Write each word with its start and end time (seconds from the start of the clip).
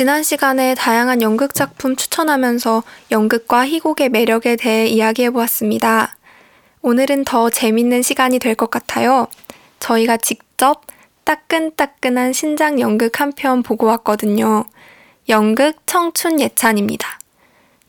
지난 0.00 0.22
시간에 0.22 0.74
다양한 0.74 1.20
연극 1.20 1.52
작품 1.52 1.94
추천하면서 1.94 2.82
연극과 3.10 3.66
희곡의 3.66 4.08
매력에 4.08 4.56
대해 4.56 4.86
이야기해 4.86 5.28
보았습니다. 5.28 6.16
오늘은 6.80 7.26
더 7.26 7.50
재밌는 7.50 8.00
시간이 8.00 8.38
될 8.38 8.54
것 8.54 8.70
같아요. 8.70 9.26
저희가 9.78 10.16
직접 10.16 10.86
따끈따끈한 11.24 12.32
신작 12.32 12.80
연극 12.80 13.20
한 13.20 13.32
편 13.32 13.62
보고 13.62 13.84
왔거든요. 13.88 14.64
연극 15.28 15.74
청춘 15.84 16.40
예찬입니다. 16.40 17.18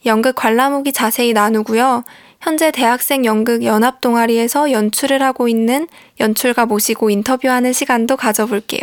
연극 0.05 0.35
관람 0.35 0.73
후기 0.73 0.91
자세히 0.91 1.31
나누고요. 1.31 2.03
현재 2.41 2.71
대학생 2.71 3.23
연극 3.23 3.63
연합 3.63 4.01
동아리에서 4.01 4.73
연출을 4.73 5.23
하고 5.23 5.47
있는 5.47 5.87
연출가 6.19 6.65
모시고 6.65 7.09
인터뷰하는 7.09 7.71
시간도 7.71 8.17
가져볼게요. 8.17 8.81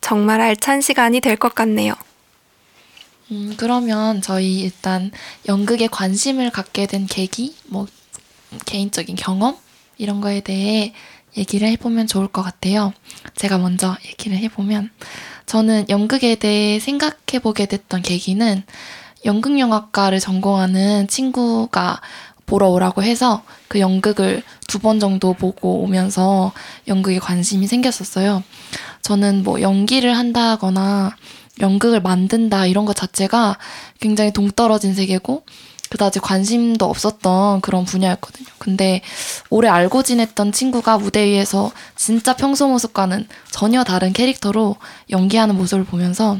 정말 0.00 0.40
알찬 0.40 0.80
시간이 0.80 1.20
될 1.20 1.34
것 1.34 1.56
같네요. 1.56 1.94
음, 3.30 3.54
그러면 3.56 4.22
저희 4.22 4.60
일단 4.60 5.10
연극에 5.46 5.86
관심을 5.86 6.50
갖게 6.50 6.86
된 6.86 7.06
계기, 7.06 7.54
뭐 7.66 7.86
개인적인 8.64 9.16
경험 9.16 9.56
이런 9.98 10.20
거에 10.20 10.40
대해 10.40 10.94
얘기를 11.36 11.68
해보면 11.68 12.06
좋을 12.06 12.28
것 12.28 12.42
같아요. 12.42 12.92
제가 13.36 13.58
먼저 13.58 13.96
얘기를 14.06 14.36
해보면 14.38 14.90
저는 15.46 15.86
연극에 15.88 16.36
대해 16.36 16.78
생각해보게 16.80 17.66
됐던 17.66 18.02
계기는 18.02 18.62
연극영화과를 19.24 20.20
전공하는 20.20 21.08
친구가 21.08 22.00
보러 22.46 22.68
오라고 22.68 23.02
해서 23.02 23.42
그 23.68 23.78
연극을 23.80 24.42
두 24.68 24.78
번 24.78 25.00
정도 25.00 25.32
보고 25.34 25.82
오면서 25.82 26.52
연극에 26.88 27.18
관심이 27.18 27.66
생겼었어요. 27.66 28.42
저는 29.02 29.42
뭐 29.42 29.60
연기를 29.60 30.16
한다거나 30.16 31.14
연극을 31.60 32.00
만든다 32.00 32.66
이런 32.66 32.84
것 32.84 32.94
자체가 32.94 33.58
굉장히 34.00 34.32
동떨어진 34.32 34.94
세계고 34.94 35.44
그다지 35.90 36.20
관심도 36.20 36.84
없었던 36.84 37.60
그런 37.62 37.84
분야였거든요. 37.84 38.48
근데 38.58 39.00
오래 39.50 39.68
알고 39.68 40.02
지냈던 40.02 40.52
친구가 40.52 40.98
무대 40.98 41.24
위에서 41.24 41.72
진짜 41.96 42.34
평소 42.36 42.68
모습과는 42.68 43.26
전혀 43.50 43.84
다른 43.84 44.12
캐릭터로 44.12 44.76
연기하는 45.10 45.56
모습을 45.56 45.84
보면서 45.84 46.38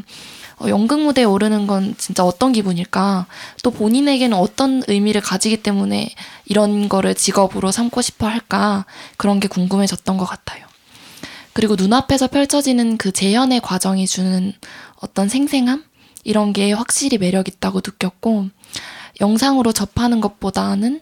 어, 0.61 0.69
연극 0.69 1.01
무대에 1.01 1.25
오르는 1.25 1.67
건 1.67 1.95
진짜 1.99 2.25
어떤 2.25 2.53
기분일까? 2.53 3.27
또 3.63 3.71
본인에게는 3.71 4.37
어떤 4.37 4.83
의미를 4.89 5.21
가지기 5.21 5.63
때문에 5.63 6.11
이런 6.47 6.89
거를 6.89 7.15
직업으로 7.15 7.71
삼고 7.71 8.03
싶어 8.03 8.27
할까? 8.27 8.85
그런 9.17 9.39
게 9.39 9.47
궁금해졌던 9.47 10.19
것 10.19 10.25
같아요. 10.25 10.67
그리고 11.53 11.75
눈앞에서 11.77 12.29
펼쳐지는 12.29 12.99
그 12.99 13.13
재현의 13.13 13.61
과정이 13.61 14.07
주는 14.07 14.53
어떤 15.01 15.29
생생함? 15.29 15.85
이런 16.25 16.53
게 16.53 16.73
확실히 16.73 17.19
매력 17.19 17.49
있다고 17.49 17.79
느꼈고, 17.79 18.51
영상으로 19.21 19.73
접하는 19.73 20.21
것보다는 20.21 21.01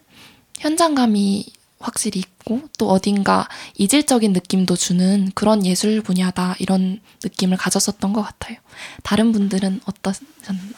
현장감이 0.59 1.45
확실히 1.79 2.19
있고 2.19 2.61
또 2.77 2.89
어딘가 2.89 3.47
이질적인 3.75 4.33
느낌도 4.33 4.75
주는 4.75 5.29
그런 5.35 5.65
예술 5.65 6.01
분야다 6.01 6.55
이런 6.59 6.99
느낌을 7.23 7.57
가졌었던 7.57 8.13
것 8.13 8.23
같아요. 8.23 8.57
다른 9.03 9.31
분들은 9.31 9.81
어떤 9.85 10.13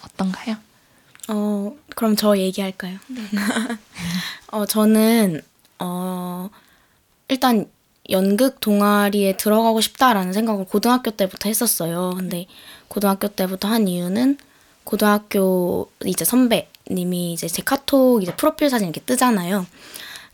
어떤가요? 0.04 0.58
어 1.30 1.73
그럼 1.95 2.16
저 2.16 2.38
얘기할까요? 2.38 2.98
네. 3.08 3.22
어 4.52 4.66
저는 4.66 5.42
어 5.80 6.50
일단 7.30 7.70
연극 8.09 8.59
동아리에 8.59 9.38
들어가고 9.38 9.81
싶다라는 9.81 10.33
생각을 10.33 10.66
고등학교 10.66 11.11
때부터 11.11 11.48
했었어요. 11.48 12.14
근데 12.17 12.48
고등학교 12.90 13.30
때부터 13.30 13.70
한 13.70 13.88
이유는 13.88 14.38
고등학교 14.84 15.90
이제 16.06 16.26
선배님이 16.26 17.34
이제 17.34 17.48
제 17.48 17.62
카톡 17.64 18.22
이제 18.22 18.36
프로필 18.36 18.70
사진 18.70 18.88
이렇게 18.88 19.00
뜨잖아요. 19.02 19.66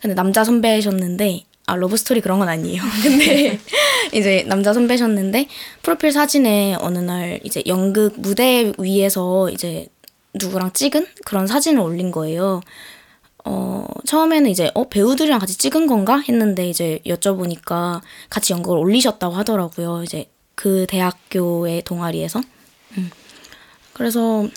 근데 0.02 0.16
남자 0.16 0.44
선배셨는데 0.44 1.44
아 1.67 1.76
love 1.76 1.98
story 1.98 2.21
그런 2.21 2.39
건 2.39 2.49
아니에요. 2.49 2.82
근데 3.04 3.60
이제 4.14 4.44
남자 4.48 4.73
선배셨는데 4.73 5.48
프로필 5.83 6.11
사진에 6.11 6.77
어느 6.80 6.99
날 6.99 7.39
이제 7.44 7.61
연극 7.67 8.14
무대 8.17 8.71
위에서 8.77 9.49
이제 9.49 9.88
누구랑 10.33 10.73
찍은 10.73 11.05
그런 11.26 11.48
사진을 11.48 11.82
올린 11.82 12.11
거예요. 12.11 12.61
어, 13.48 13.86
처음에는 14.05 14.49
이제, 14.49 14.71
어, 14.73 14.89
배우들이랑 14.89 15.39
같이 15.39 15.55
찍은 15.55 15.86
건가? 15.86 16.17
했는데 16.27 16.67
이제 16.67 16.99
여쭤보니까 17.05 18.02
같이 18.30 18.54
연극을 18.54 18.80
올리셨다고 18.80 19.36
하더라고요. 19.36 20.02
이제 20.04 20.26
그 20.55 20.86
대학교의 20.88 21.83
동아리에서. 21.83 22.42
음. 22.98 23.11
그래서 23.93 24.48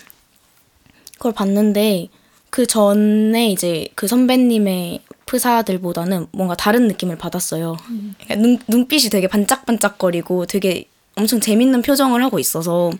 그걸 1.15 1.33
봤는데 1.33 2.07
그 2.49 2.65
전에 2.65 3.51
이제 3.51 3.87
그 3.95 4.07
선배님의 4.07 5.01
프사들보다는 5.25 6.27
뭔가 6.31 6.55
다른 6.55 6.87
느낌을 6.87 7.17
받았어요. 7.17 7.77
음. 7.89 8.15
눈, 8.37 8.57
눈빛이 8.67 9.09
되게 9.09 9.27
반짝반짝거리고 9.27 10.47
되게 10.47 10.85
엄청 11.15 11.39
재밌는 11.39 11.81
표정을 11.81 12.23
하고 12.23 12.39
있어서 12.39 12.91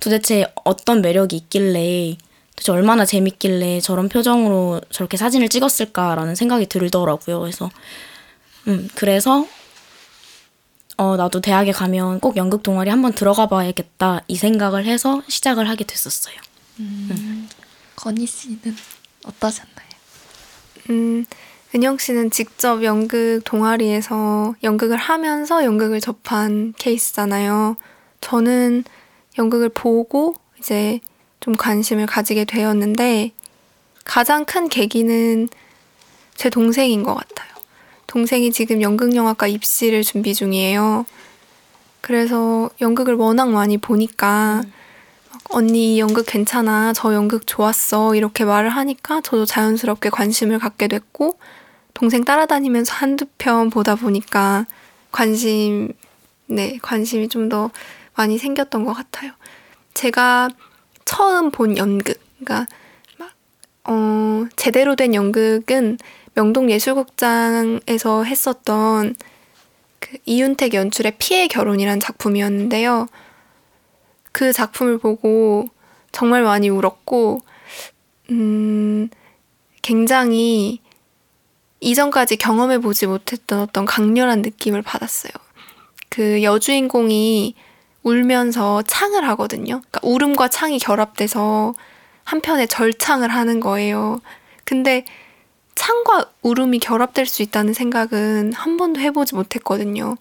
도대체 0.00 0.46
어떤 0.64 1.02
매력이 1.02 1.36
있길래 1.36 2.16
도대체 2.56 2.72
얼마나 2.72 3.04
재밌길래 3.04 3.80
저런 3.80 4.08
표정으로 4.08 4.80
저렇게 4.90 5.16
사진을 5.16 5.48
찍었을까라는 5.48 6.34
생각이 6.34 6.66
들더라고요. 6.66 7.40
그래서 7.40 7.70
음 8.66 8.88
그래서 8.94 9.46
어 10.98 11.16
나도 11.16 11.40
대학에 11.40 11.70
가면 11.70 12.18
꼭 12.18 12.36
연극 12.36 12.64
동아리 12.64 12.90
한번 12.90 13.12
들어가 13.12 13.46
봐야겠다 13.46 14.22
이 14.26 14.34
생각을 14.36 14.84
해서 14.84 15.22
시작을 15.28 15.68
하게 15.68 15.84
됐었어요. 15.84 16.34
음. 16.80 17.08
음. 17.12 17.48
건희 17.94 18.26
씨는 18.26 18.60
어떠셨나요? 19.24 19.88
음 20.90 21.24
은영 21.72 21.98
씨는 21.98 22.32
직접 22.32 22.82
연극 22.82 23.42
동아리에서 23.44 24.56
연극을 24.64 24.96
하면서 24.96 25.64
연극을 25.64 26.00
접한 26.00 26.74
케이스잖아요. 26.76 27.76
저는 28.20 28.82
연극을 29.38 29.68
보고 29.68 30.34
이제 30.58 30.98
좀 31.38 31.54
관심을 31.54 32.06
가지게 32.06 32.44
되었는데 32.44 33.30
가장 34.02 34.44
큰 34.44 34.68
계기는 34.68 35.48
제 36.34 36.50
동생인 36.50 37.04
것 37.04 37.14
같아요. 37.14 37.57
동생이 38.08 38.50
지금 38.50 38.82
연극영화과 38.82 39.46
입시를 39.46 40.02
준비 40.02 40.34
중이에요. 40.34 41.06
그래서 42.00 42.70
연극을 42.80 43.14
워낙 43.14 43.50
많이 43.50 43.78
보니까 43.78 44.62
음. 44.64 44.72
언니 45.50 45.94
이 45.94 46.00
연극 46.00 46.26
괜찮아. 46.26 46.92
저 46.94 47.14
연극 47.14 47.46
좋았어. 47.46 48.14
이렇게 48.16 48.44
말을 48.44 48.70
하니까 48.70 49.20
저도 49.20 49.44
자연스럽게 49.46 50.10
관심을 50.10 50.58
갖게 50.58 50.88
됐고 50.88 51.38
동생 51.94 52.24
따라다니면서 52.24 52.92
한두 52.94 53.26
편 53.38 53.70
보다 53.70 53.94
보니까 53.94 54.66
관심, 55.12 55.92
네, 56.46 56.78
관심이 56.82 57.28
좀 57.28 57.48
더 57.48 57.70
많이 58.18 58.36
생겼던 58.36 58.84
것 58.84 58.94
같아요. 58.94 59.30
제가 59.94 60.48
처음 61.04 61.52
본 61.52 61.76
연극, 61.78 62.20
그러니까 62.40 62.66
막, 63.16 63.30
어, 63.84 64.46
제대로 64.56 64.96
된 64.96 65.14
연극은 65.14 65.98
명동예술극장에서 66.38 68.24
했었던 68.24 69.16
그 69.98 70.18
이윤택 70.24 70.74
연출의 70.74 71.14
피해 71.18 71.48
결혼이란 71.48 71.98
작품이었는데요. 71.98 73.08
그 74.30 74.52
작품을 74.52 74.98
보고 74.98 75.68
정말 76.12 76.42
많이 76.42 76.68
울었고, 76.68 77.40
음, 78.30 79.08
굉장히 79.82 80.80
이전까지 81.80 82.36
경험해보지 82.36 83.06
못했던 83.06 83.60
어떤 83.60 83.84
강렬한 83.84 84.42
느낌을 84.42 84.82
받았어요. 84.82 85.32
그 86.08 86.42
여주인공이 86.42 87.54
울면서 88.02 88.82
창을 88.82 89.26
하거든요. 89.30 89.80
그러니까 89.80 90.00
울음과 90.02 90.48
창이 90.48 90.78
결합돼서 90.78 91.74
한편에 92.24 92.66
절창을 92.66 93.28
하는 93.28 93.60
거예요. 93.60 94.20
근데 94.64 95.04
창과 95.78 96.32
울음이 96.42 96.80
결합될 96.80 97.26
수 97.26 97.40
있다는 97.42 97.72
생각은 97.72 98.52
한 98.52 98.76
번도 98.76 98.98
해보지 98.98 99.36
못했거든요. 99.36 100.16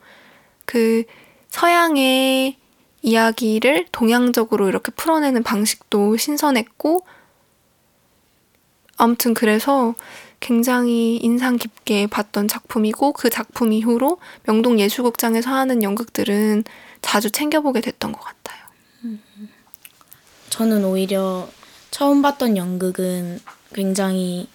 그 0.65 1.04
서양의 1.50 2.57
이야기를 3.01 3.88
동양적으로 3.92 4.68
이렇게 4.69 4.92
풀어내는 4.92 5.42
방식도 5.42 6.15
신선했고, 6.18 7.04
아무튼 8.98 9.33
그래서 9.33 9.95
굉장히 10.39 11.18
인상 11.18 11.57
깊게 11.57 12.06
봤던 12.06 12.48
작품이고 12.48 13.13
그 13.13 13.31
작품 13.31 13.74
이후로 13.74 14.19
명동 14.44 14.80
예술극장에서 14.80 15.50
하는 15.50 15.81
연극들은 15.81 16.65
자주 17.01 17.31
챙겨보게 17.31 17.81
됐던 17.81 18.12
것 18.12 18.21
같아요. 18.21 18.63
저는 20.51 20.86
오히려 20.86 21.50
처음 21.89 22.21
봤던 22.21 22.57
연극은 22.57 23.39
굉장히 23.74 24.48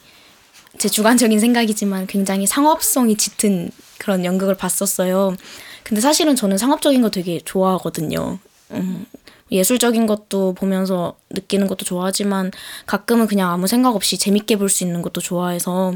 제 0.82 0.88
주관적인 0.88 1.38
생각이지만 1.38 2.08
굉장히 2.08 2.44
상업성이 2.44 3.14
짙은 3.16 3.70
그런 3.98 4.24
연극을 4.24 4.56
봤었어요. 4.56 5.36
근데 5.84 6.00
사실은 6.00 6.34
저는 6.34 6.58
상업적인 6.58 7.00
거 7.02 7.08
되게 7.08 7.38
좋아하거든요. 7.44 8.40
음, 8.72 9.06
예술적인 9.52 10.08
것도 10.08 10.54
보면서 10.54 11.14
느끼는 11.30 11.68
것도 11.68 11.84
좋아하지만 11.84 12.50
가끔은 12.86 13.28
그냥 13.28 13.52
아무 13.52 13.68
생각 13.68 13.94
없이 13.94 14.18
재밌게 14.18 14.56
볼 14.56 14.68
수 14.68 14.82
있는 14.82 15.02
것도 15.02 15.20
좋아해서 15.20 15.94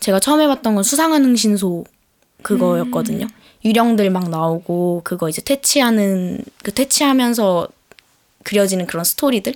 제가 0.00 0.18
처음 0.18 0.40
해봤던 0.40 0.74
건 0.74 0.82
수상한 0.82 1.24
흥신소 1.24 1.84
그거였거든요. 2.42 3.28
유령들 3.64 4.10
막 4.10 4.30
나오고 4.30 5.02
그거 5.04 5.28
이제 5.28 5.40
퇴치하는 5.42 6.42
그 6.64 6.74
퇴치하면서 6.74 7.68
그려지는 8.42 8.88
그런 8.88 9.04
스토리들. 9.04 9.54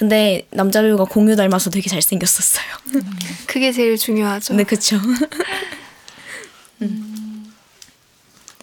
네. 0.00 0.06
근데 0.08 0.46
남자 0.50 0.80
배우가 0.82 1.04
공유 1.04 1.36
닮아서 1.36 1.68
되게 1.70 1.88
잘생겼었어요. 1.90 2.66
그게 3.46 3.70
제일 3.72 3.96
중요하죠. 3.98 4.54
네, 4.54 4.64
그쵸. 4.64 4.96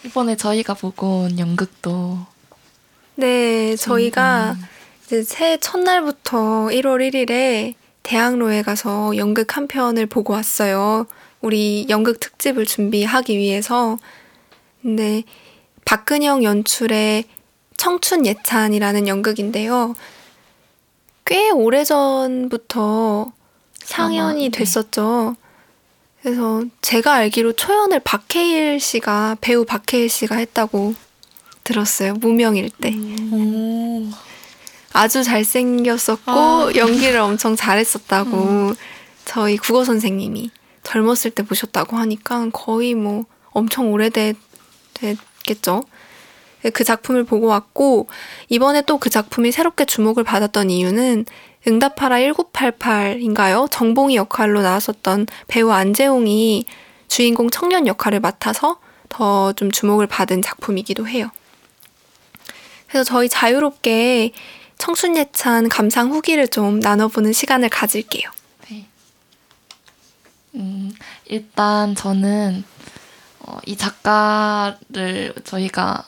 이번에 0.03 0.35
저희가 0.35 0.73
보고 0.73 1.21
온 1.21 1.37
연극도 1.37 2.17
네, 3.15 3.75
저희가 3.75 4.55
이제 5.05 5.23
새해 5.23 5.57
첫날부터 5.57 6.67
1월 6.71 7.11
1일에 7.11 7.75
대학로에 8.03 8.61
가서 8.61 9.15
연극 9.17 9.57
한 9.57 9.67
편을 9.67 10.05
보고 10.07 10.33
왔어요. 10.33 11.05
우리 11.41 11.85
연극 11.89 12.19
특집을 12.19 12.65
준비하기 12.65 13.37
위해서. 13.37 13.97
근데 14.81 15.23
박근영 15.85 16.43
연출의 16.43 17.25
청춘 17.75 18.25
예찬이라는 18.25 19.07
연극인데요. 19.07 19.95
꽤 21.27 21.51
오래전부터 21.51 23.31
상연이 23.83 24.49
네. 24.49 24.57
됐었죠. 24.57 25.35
그래서 26.21 26.63
제가 26.81 27.13
알기로 27.13 27.53
초연을 27.53 27.99
박해일 27.99 28.79
씨가 28.79 29.37
배우 29.41 29.65
박해일 29.65 30.09
씨가 30.09 30.37
했다고 30.37 30.95
들었어요. 31.63 32.13
무명일 32.13 32.69
때. 32.69 32.93
오. 33.31 34.09
아주 34.93 35.23
잘생겼었고 35.23 36.31
아. 36.31 36.71
연기를 36.75 37.19
엄청 37.19 37.55
잘했었다고 37.57 38.73
저희 39.25 39.57
국어 39.57 39.83
선생님이 39.83 40.49
젊었을 40.83 41.31
때 41.31 41.43
보셨다고 41.43 41.97
하니까 41.97 42.49
거의 42.53 42.95
뭐 42.95 43.25
엄청 43.51 43.91
오래됐겠죠. 43.91 45.83
그 46.71 46.83
작품을 46.83 47.23
보고 47.23 47.47
왔고 47.47 48.07
이번에 48.49 48.81
또 48.81 48.97
그 48.97 49.09
작품이 49.09 49.51
새롭게 49.51 49.85
주목을 49.85 50.23
받았던 50.23 50.69
이유는 50.69 51.25
응답하라 51.67 52.17
1988인가요? 52.17 53.69
정봉이 53.69 54.15
역할로 54.15 54.61
나왔었던 54.61 55.27
배우 55.47 55.69
안재홍이 55.71 56.65
주인공 57.07 57.49
청년 57.49 57.87
역할을 57.87 58.19
맡아서 58.19 58.79
더 59.09 59.53
좀 59.55 59.71
주목을 59.71 60.07
받은 60.07 60.41
작품이기도 60.41 61.07
해요. 61.07 61.29
그래서 62.87 63.03
저희 63.03 63.29
자유롭게 63.29 64.31
청춘 64.77 65.17
예찬 65.17 65.69
감상 65.69 66.11
후기를 66.11 66.47
좀 66.47 66.79
나눠보는 66.79 67.33
시간을 67.33 67.69
가질게요. 67.69 68.29
네. 68.69 68.85
음, 70.55 70.91
일단 71.25 71.95
저는 71.95 72.63
어, 73.39 73.57
이 73.65 73.75
작가를 73.77 75.33
저희가 75.43 76.03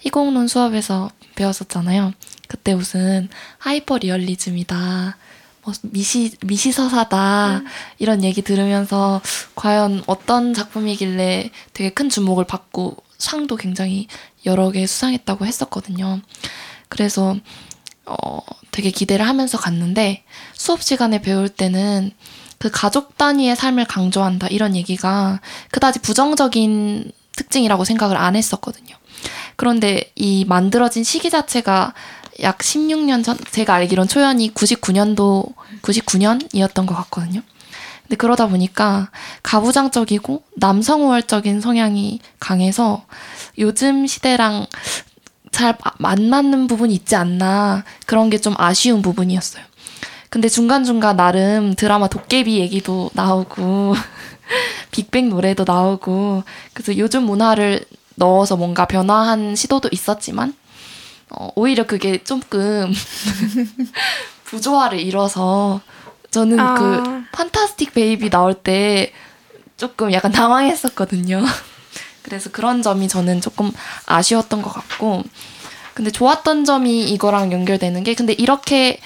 희곡론 0.00 0.48
수업에서 0.48 1.10
배웠었잖아요. 1.36 2.12
그때 2.48 2.74
무슨 2.74 3.28
하이퍼 3.58 3.98
리얼리즘이다. 3.98 5.16
뭐 5.62 5.74
미시 5.82 6.32
미시서사다 6.42 7.62
이런 7.98 8.24
얘기 8.24 8.42
들으면서 8.42 9.20
과연 9.54 10.02
어떤 10.06 10.54
작품이길래 10.54 11.50
되게 11.74 11.90
큰 11.90 12.08
주목을 12.08 12.44
받고 12.44 12.96
상도 13.18 13.56
굉장히 13.56 14.08
여러 14.46 14.70
개 14.70 14.86
수상했다고 14.86 15.46
했었거든요. 15.46 16.20
그래서 16.88 17.36
어, 18.06 18.38
되게 18.70 18.90
기대를 18.90 19.26
하면서 19.26 19.58
갔는데 19.58 20.24
수업 20.54 20.82
시간에 20.82 21.20
배울 21.20 21.48
때는 21.48 22.10
그 22.58 22.70
가족 22.70 23.16
단위의 23.16 23.56
삶을 23.56 23.84
강조한다 23.86 24.48
이런 24.48 24.74
얘기가 24.74 25.40
그다지 25.70 26.00
부정적인 26.00 27.12
특징이라고 27.36 27.84
생각을 27.84 28.16
안 28.16 28.36
했었거든요. 28.36 28.96
그런데 29.60 30.10
이 30.16 30.46
만들어진 30.48 31.04
시기 31.04 31.28
자체가 31.28 31.92
약 32.40 32.56
16년 32.60 33.22
전 33.22 33.36
제가 33.50 33.74
알기론 33.74 34.08
초연이 34.08 34.54
99년도 34.54 35.52
99년이었던 35.82 36.86
것 36.86 36.94
같거든요. 36.94 37.42
근데 38.04 38.16
그러다 38.16 38.46
보니까 38.46 39.10
가부장적이고 39.42 40.44
남성 40.56 41.04
우월적인 41.04 41.60
성향이 41.60 42.20
강해서 42.38 43.04
요즘 43.58 44.06
시대랑 44.06 44.64
잘 45.52 45.76
안 46.02 46.30
맞는 46.30 46.66
부분이 46.66 46.94
있지 46.94 47.14
않나 47.14 47.84
그런 48.06 48.30
게 48.30 48.38
좀 48.38 48.54
아쉬운 48.56 49.02
부분이었어요. 49.02 49.62
근데 50.30 50.48
중간중간 50.48 51.18
나름 51.18 51.74
드라마 51.74 52.08
도깨비 52.08 52.60
얘기도 52.60 53.10
나오고 53.12 53.94
빅뱅 54.90 55.28
노래도 55.28 55.64
나오고 55.66 56.44
그래서 56.72 56.96
요즘 56.96 57.24
문화를 57.24 57.84
넣어서 58.20 58.56
뭔가 58.56 58.86
변화한 58.86 59.56
시도도 59.56 59.88
있었지만 59.90 60.54
어, 61.30 61.50
오히려 61.56 61.86
그게 61.86 62.22
조금 62.22 62.92
부조화를 64.44 65.00
이뤄서 65.00 65.80
저는 66.30 66.60
아. 66.60 66.74
그 66.74 67.24
판타스틱 67.32 67.94
베이비 67.94 68.30
나올 68.30 68.54
때 68.54 69.12
조금 69.76 70.12
약간 70.12 70.30
당황했었거든요. 70.30 71.42
그래서 72.22 72.50
그런 72.50 72.82
점이 72.82 73.08
저는 73.08 73.40
조금 73.40 73.72
아쉬웠던 74.06 74.60
것 74.62 74.70
같고 74.70 75.24
근데 75.94 76.10
좋았던 76.10 76.64
점이 76.64 77.10
이거랑 77.10 77.52
연결되는 77.52 78.04
게 78.04 78.14
근데 78.14 78.34
이렇게 78.34 79.00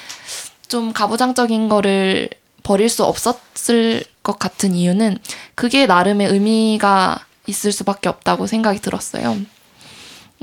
좀 0.69 0.93
가부장적인 0.93 1.69
거를 1.69 2.29
버릴 2.65 2.89
수 2.89 3.05
없었을 3.05 4.03
것 4.23 4.39
같은 4.39 4.75
이유는 4.75 5.19
그게 5.55 5.87
나름의 5.87 6.29
의미가 6.29 7.25
있을 7.47 7.73
수밖에 7.73 8.09
없다고 8.09 8.47
생각이 8.47 8.81
들었어요. 8.81 9.37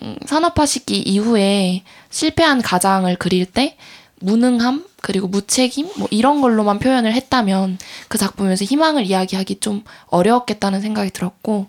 음, 0.04 0.16
산업화 0.26 0.66
시기 0.66 1.00
이후에 1.00 1.84
실패한 2.10 2.62
가장을 2.62 3.14
그릴 3.18 3.46
때 3.46 3.78
무능함 4.20 4.86
그리고 5.02 5.28
무책임 5.28 5.90
뭐 5.98 6.08
이런 6.12 6.42
걸로만 6.42 6.78
표현을 6.80 7.14
했다면 7.14 7.80
그 8.08 8.18
작품에서 8.20 8.66
희망을 8.66 9.06
이야기하기 9.06 9.60
좀 9.60 9.84
어려웠겠다는 10.08 10.80
생각이 10.82 11.10
들었고 11.10 11.68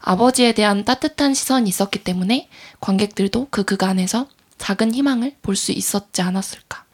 아버지에 0.00 0.52
대한 0.52 0.84
따뜻한 0.84 1.34
시선이 1.34 1.68
있었기 1.68 2.04
때문에 2.04 2.48
관객들도 2.80 3.48
그 3.50 3.64
그간에서 3.64 4.28
작은 4.58 4.94
희망을 4.94 5.34
볼 5.42 5.56
수 5.56 5.72
있었지 5.72 6.22
않았을까 6.22 6.84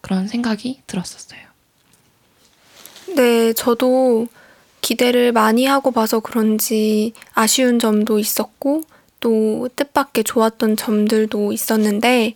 그런 0.00 0.28
생각이 0.28 0.80
들었었어요. 0.86 1.40
네, 3.16 3.52
저도 3.52 4.28
기대를 4.84 5.32
많이 5.32 5.64
하고 5.64 5.90
봐서 5.92 6.20
그런지 6.20 7.14
아쉬운 7.32 7.78
점도 7.78 8.18
있었고 8.18 8.82
또 9.18 9.66
뜻밖의 9.76 10.24
좋았던 10.24 10.76
점들도 10.76 11.52
있었는데 11.52 12.34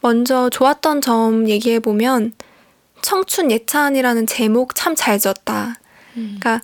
먼저 0.00 0.48
좋았던 0.48 1.02
점 1.02 1.48
얘기해 1.50 1.80
보면 1.80 2.32
청춘 3.02 3.50
예찬이라는 3.50 4.26
제목 4.26 4.74
참 4.74 4.94
잘 4.96 5.18
지었다. 5.18 5.74
그러니까 6.14 6.62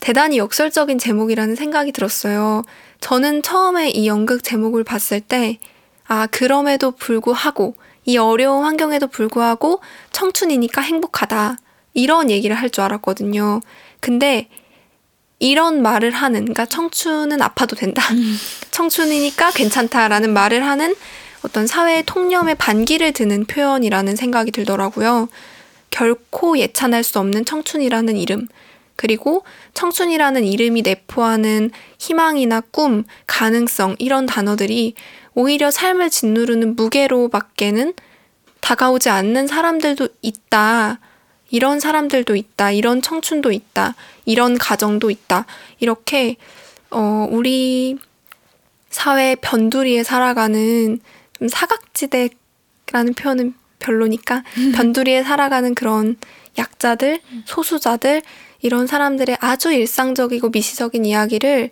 대단히 0.00 0.38
역설적인 0.38 0.98
제목이라는 0.98 1.54
생각이 1.54 1.92
들었어요. 1.92 2.64
저는 3.00 3.42
처음에 3.42 3.90
이 3.90 4.08
연극 4.08 4.42
제목을 4.42 4.82
봤을 4.82 5.20
때, 5.20 5.58
아, 6.06 6.26
그럼에도 6.26 6.90
불구하고, 6.90 7.74
이 8.04 8.16
어려운 8.18 8.64
환경에도 8.64 9.06
불구하고 9.06 9.80
청춘이니까 10.12 10.80
행복하다. 10.82 11.58
이런 11.94 12.28
얘기를 12.30 12.56
할 12.56 12.70
줄 12.70 12.82
알았거든요. 12.84 13.60
근데 14.00 14.48
이런 15.38 15.82
말을 15.82 16.10
하는, 16.10 16.40
그러니까 16.40 16.66
청춘은 16.66 17.42
아파도 17.42 17.76
된다. 17.76 18.02
청춘이니까 18.70 19.50
괜찮다라는 19.50 20.32
말을 20.32 20.64
하는 20.64 20.94
어떤 21.42 21.66
사회의 21.66 22.02
통념에 22.04 22.54
반기를 22.54 23.12
드는 23.12 23.44
표현이라는 23.44 24.16
생각이 24.16 24.50
들더라고요. 24.50 25.28
결코 25.90 26.58
예찬할 26.58 27.04
수 27.04 27.18
없는 27.18 27.44
청춘이라는 27.44 28.16
이름, 28.16 28.48
그리고 28.96 29.44
청춘이라는 29.74 30.44
이름이 30.44 30.82
내포하는 30.82 31.70
희망이나 31.98 32.60
꿈, 32.70 33.04
가능성, 33.26 33.96
이런 33.98 34.26
단어들이 34.26 34.94
오히려 35.34 35.70
삶을 35.70 36.10
짓누르는 36.10 36.76
무게로 36.76 37.28
밖에는 37.28 37.92
다가오지 38.60 39.10
않는 39.10 39.46
사람들도 39.46 40.08
있다. 40.22 40.98
이런 41.54 41.78
사람들도 41.78 42.34
있다. 42.34 42.72
이런 42.72 43.00
청춘도 43.00 43.52
있다. 43.52 43.94
이런 44.24 44.58
가정도 44.58 45.08
있다. 45.08 45.46
이렇게, 45.78 46.34
어, 46.90 47.28
우리 47.30 47.96
사회 48.90 49.36
변두리에 49.36 50.02
살아가는 50.02 50.98
좀 51.38 51.48
사각지대라는 51.48 53.14
표현은 53.16 53.54
별로니까 53.78 54.42
변두리에 54.74 55.22
살아가는 55.22 55.76
그런 55.76 56.16
약자들, 56.58 57.20
소수자들, 57.44 58.22
이런 58.60 58.88
사람들의 58.88 59.36
아주 59.38 59.72
일상적이고 59.72 60.48
미시적인 60.48 61.04
이야기를 61.04 61.70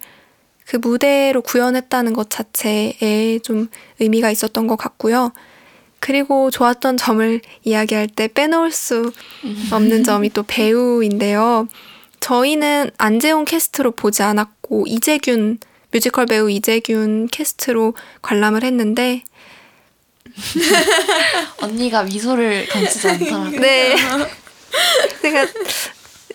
그 0.64 0.76
무대로 0.76 1.42
구현했다는 1.42 2.12
것 2.12 2.30
자체에 2.30 3.40
좀 3.42 3.66
의미가 3.98 4.30
있었던 4.30 4.68
것 4.68 4.76
같고요. 4.76 5.32
그리고 6.02 6.50
좋았던 6.50 6.96
점을 6.96 7.40
이야기할 7.62 8.08
때 8.08 8.26
빼놓을 8.26 8.72
수 8.72 9.12
없는 9.70 10.02
점이 10.04 10.30
또 10.30 10.42
배우인데요. 10.42 11.68
저희는 12.18 12.90
안재홍 12.98 13.44
캐스트로 13.44 13.92
보지 13.92 14.24
않았고 14.24 14.86
이재균 14.88 15.58
뮤지컬 15.92 16.26
배우 16.26 16.50
이재균 16.50 17.28
캐스트로 17.28 17.94
관람을 18.20 18.64
했는데 18.64 19.22
언니가 21.62 22.02
미소를 22.02 22.66
감추지 22.66 23.08
않더라고요. 23.08 23.60
네. 23.62 23.96
제가 25.22 25.46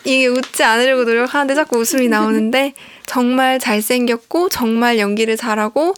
이게 0.05 0.27
웃지 0.27 0.63
않으려고 0.63 1.03
노력하는데 1.03 1.55
자꾸 1.55 1.77
웃음이 1.77 2.07
나오는데 2.07 2.73
정말 3.05 3.59
잘생겼고 3.59 4.47
정말 4.47 4.97
연기를 4.97 5.35
잘하고 5.35 5.93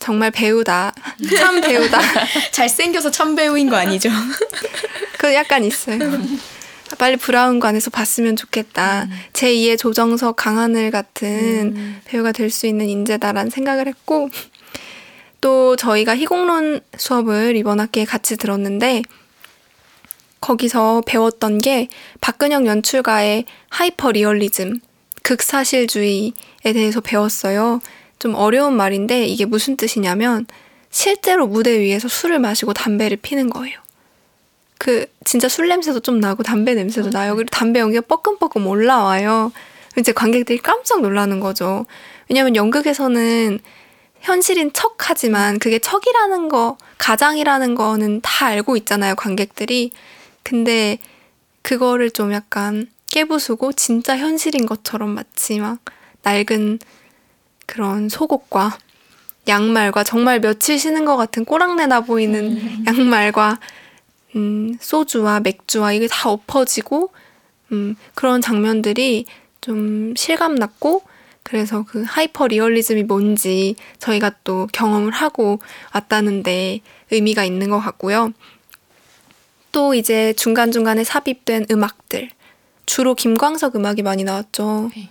정말 0.00 0.30
배우다. 0.30 0.92
참 1.38 1.60
배우다. 1.60 2.00
잘생겨서 2.50 3.10
참 3.10 3.36
배우인 3.36 3.68
거 3.68 3.76
아니죠? 3.76 4.08
그 5.18 5.32
약간 5.34 5.62
있어요. 5.64 5.98
빨리 6.98 7.16
브라운관에서 7.16 7.90
봤으면 7.90 8.34
좋겠다. 8.34 9.06
제2의 9.34 9.78
조정석 9.78 10.34
강하늘 10.36 10.90
같은 10.90 12.00
배우가 12.06 12.32
될 12.32 12.50
수 12.50 12.66
있는 12.66 12.88
인재다라는 12.88 13.50
생각을 13.50 13.86
했고 13.86 14.28
또 15.40 15.76
저희가 15.76 16.16
희곡론 16.16 16.80
수업을 16.96 17.54
이번 17.56 17.78
학기에 17.78 18.04
같이 18.04 18.36
들었는데 18.36 19.02
거기서 20.40 21.02
배웠던 21.06 21.58
게 21.58 21.88
박근형 22.20 22.66
연출가의 22.66 23.44
하이퍼 23.68 24.10
리얼리즘, 24.12 24.80
극사실주의에 25.22 26.32
대해서 26.72 27.00
배웠어요. 27.00 27.80
좀 28.20 28.36
어려운 28.36 28.76
말인데 28.76 29.24
이게 29.24 29.44
무슨 29.44 29.76
뜻이냐면 29.76 30.46
실제로 30.90 31.48
무대 31.48 31.80
위에서 31.80 32.06
술을 32.06 32.38
마시고 32.38 32.74
담배를 32.74 33.16
피는 33.16 33.50
거예요. 33.50 33.80
그 34.78 35.06
진짜 35.24 35.48
술 35.48 35.68
냄새도 35.68 36.00
좀 36.00 36.20
나고 36.20 36.42
담배 36.42 36.74
냄새도 36.74 37.10
나요. 37.10 37.34
그리고 37.34 37.48
담배 37.50 37.80
연기가 37.80 38.02
뻐끔뻐끔 38.06 38.66
올라와요. 38.66 39.52
이제 39.98 40.12
관객들이 40.12 40.58
깜짝 40.58 41.00
놀라는 41.00 41.40
거죠. 41.40 41.86
왜냐면 42.28 42.54
연극에서는 42.54 43.58
현실인 44.20 44.72
척 44.72 44.96
하지만 44.98 45.58
그게 45.58 45.78
척이라는 45.78 46.48
거, 46.48 46.76
가장이라는 46.98 47.74
거는 47.74 48.20
다 48.20 48.46
알고 48.46 48.76
있잖아요, 48.78 49.14
관객들이. 49.16 49.92
근데 50.42 50.98
그거를 51.62 52.10
좀 52.10 52.32
약간 52.32 52.86
깨부수고 53.10 53.72
진짜 53.72 54.16
현실인 54.16 54.66
것처럼 54.66 55.10
마치 55.10 55.58
막 55.58 55.78
낡은 56.22 56.78
그런 57.70 58.08
속옷과 58.08 58.78
양말과 59.46 60.02
정말 60.02 60.40
며칠 60.40 60.76
신은 60.76 61.04
것 61.04 61.16
같은 61.16 61.44
꼬랑내나 61.44 62.00
보이는 62.00 62.84
양말과 62.84 63.60
음, 64.34 64.76
소주와 64.80 65.38
맥주와 65.40 65.92
이게 65.92 66.08
다 66.08 66.30
엎어지고 66.30 67.12
음, 67.70 67.94
그런 68.14 68.40
장면들이 68.40 69.26
좀 69.60 70.14
실감 70.16 70.56
났고 70.56 71.02
그래서 71.44 71.84
그 71.86 72.02
하이퍼 72.06 72.48
리얼리즘이 72.48 73.04
뭔지 73.04 73.76
저희가 74.00 74.32
또 74.42 74.66
경험을 74.72 75.12
하고 75.12 75.60
왔다는데 75.94 76.80
의미가 77.12 77.44
있는 77.44 77.70
것 77.70 77.78
같고요. 77.78 78.32
또 79.70 79.94
이제 79.94 80.32
중간중간에 80.32 81.04
삽입된 81.04 81.66
음악들. 81.70 82.30
주로 82.84 83.14
김광석 83.14 83.76
음악이 83.76 84.02
많이 84.02 84.24
나왔죠. 84.24 84.90
네. 84.96 85.08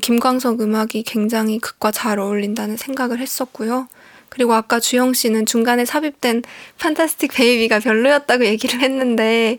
김광석 0.00 0.60
음악이 0.60 1.02
굉장히 1.04 1.58
극과 1.58 1.90
잘 1.90 2.18
어울린다는 2.18 2.76
생각을 2.76 3.18
했었고요. 3.18 3.88
그리고 4.28 4.54
아까 4.54 4.80
주영 4.80 5.12
씨는 5.12 5.44
중간에 5.44 5.84
삽입된 5.84 6.42
판타스틱 6.78 7.32
베이비가 7.34 7.80
별로였다고 7.80 8.46
얘기를 8.46 8.80
했는데 8.80 9.58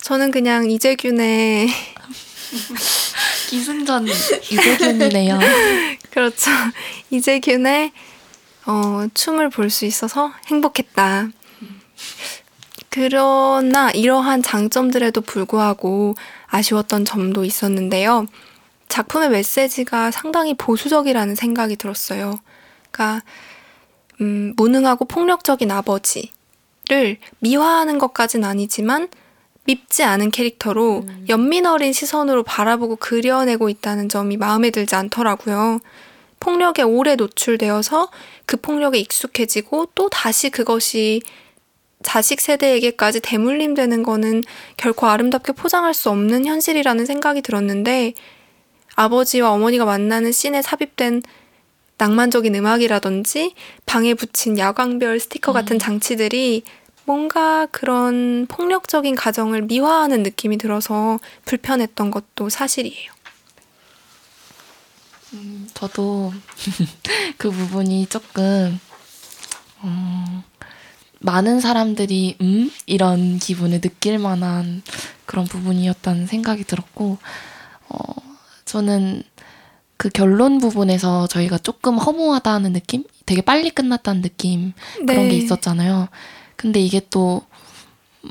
저는 0.00 0.30
그냥 0.30 0.70
이재균의 0.70 1.68
기승전 3.48 4.06
이재균이네요. 4.50 5.38
그렇죠. 6.10 6.50
이재균의 7.10 7.92
어, 8.66 9.06
춤을 9.14 9.50
볼 9.50 9.70
수 9.70 9.84
있어서 9.84 10.32
행복했다. 10.46 11.28
그러나 12.90 13.90
이러한 13.90 14.42
장점들에도 14.42 15.20
불구하고 15.20 16.14
아쉬웠던 16.46 17.04
점도 17.04 17.44
있었는데요. 17.44 18.26
작품의 18.88 19.30
메시지가 19.30 20.10
상당히 20.10 20.54
보수적이라는 20.54 21.34
생각이 21.34 21.76
들었어요. 21.76 22.38
그러니까 22.90 23.22
음, 24.20 24.54
무능하고 24.56 25.04
폭력적인 25.04 25.70
아버지를 25.70 27.18
미화하는 27.40 27.98
것까진 27.98 28.44
아니지만 28.44 29.08
밉지 29.64 30.02
않은 30.02 30.30
캐릭터로 30.30 31.04
연민 31.28 31.66
어린 31.66 31.92
시선으로 31.92 32.42
바라보고 32.42 32.96
그려내고 32.96 33.68
있다는 33.68 34.08
점이 34.08 34.38
마음에 34.38 34.70
들지 34.70 34.94
않더라고요. 34.94 35.80
폭력에 36.40 36.82
오래 36.82 37.16
노출되어서 37.16 38.10
그 38.46 38.56
폭력에 38.56 38.98
익숙해지고 38.98 39.88
또 39.94 40.08
다시 40.08 40.48
그것이 40.48 41.20
자식 42.02 42.40
세대에게까지 42.40 43.20
대물림되는 43.20 44.02
거는 44.02 44.42
결코 44.76 45.06
아름답게 45.08 45.52
포장할 45.52 45.92
수 45.92 46.10
없는 46.10 46.46
현실이라는 46.46 47.04
생각이 47.04 47.42
들었는데 47.42 48.14
아버지와 48.98 49.52
어머니가 49.52 49.84
만나는 49.84 50.32
씬에 50.32 50.60
삽입된 50.60 51.22
낭만적인 51.98 52.52
음악이라든지 52.56 53.54
방에 53.86 54.14
붙인 54.14 54.58
야광별 54.58 55.20
스티커 55.20 55.52
같은 55.52 55.78
장치들이 55.78 56.64
뭔가 57.04 57.66
그런 57.66 58.46
폭력적인 58.48 59.14
가정을 59.14 59.62
미화하는 59.62 60.24
느낌이 60.24 60.58
들어서 60.58 61.20
불편했던 61.44 62.10
것도 62.10 62.48
사실이에요. 62.48 63.12
음, 65.34 65.68
저도 65.74 66.32
그 67.38 67.52
부분이 67.52 68.06
조금 68.06 68.80
음, 69.84 70.42
많은 71.20 71.60
사람들이 71.60 72.36
음 72.40 72.68
이런 72.86 73.38
기분을 73.38 73.80
느낄 73.80 74.18
만한 74.18 74.82
그런 75.24 75.44
부분이었다는 75.44 76.26
생각이 76.26 76.64
들었고 76.64 77.18
어, 77.90 78.27
저는 78.68 79.22
그 79.96 80.08
결론 80.10 80.58
부분에서 80.58 81.26
저희가 81.26 81.58
조금 81.58 81.98
허무하다는 81.98 82.72
느낌, 82.72 83.04
되게 83.26 83.40
빨리 83.40 83.70
끝났다는 83.70 84.22
느낌 84.22 84.72
그런 84.94 85.24
네. 85.24 85.28
게 85.30 85.36
있었잖아요. 85.36 86.08
근데 86.56 86.80
이게 86.80 87.00
또 87.10 87.42
음, 88.24 88.30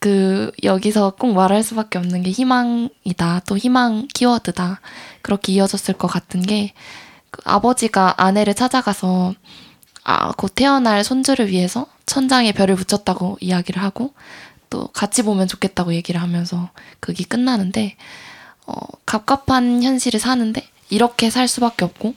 그 0.00 0.50
여기서 0.64 1.14
꼭 1.18 1.32
말할 1.34 1.62
수밖에 1.62 1.98
없는 1.98 2.22
게 2.22 2.30
희망이다. 2.30 3.42
또 3.46 3.56
희망 3.56 4.08
키워드다. 4.12 4.80
그렇게 5.22 5.52
이어졌을 5.52 5.94
것 5.94 6.08
같은 6.08 6.42
게 6.42 6.74
그 7.36 7.42
아버지가 7.44 8.14
아내를 8.16 8.54
찾아가서 8.54 9.34
아, 10.04 10.32
곧 10.32 10.52
태어날 10.54 11.04
손주를 11.04 11.48
위해서 11.48 11.86
천장에 12.06 12.52
별을 12.52 12.76
붙였다고 12.76 13.38
이야기를 13.40 13.82
하고 13.82 14.14
또 14.70 14.88
같이 14.88 15.22
보면 15.22 15.48
좋겠다고 15.48 15.94
얘기를 15.94 16.20
하면서 16.20 16.70
그게 17.00 17.24
끝나는데 17.24 17.96
어, 18.66 18.74
갑갑한 19.04 19.82
현실을 19.82 20.20
사는데 20.20 20.68
이렇게 20.90 21.30
살 21.30 21.48
수밖에 21.48 21.84
없고 21.84 22.14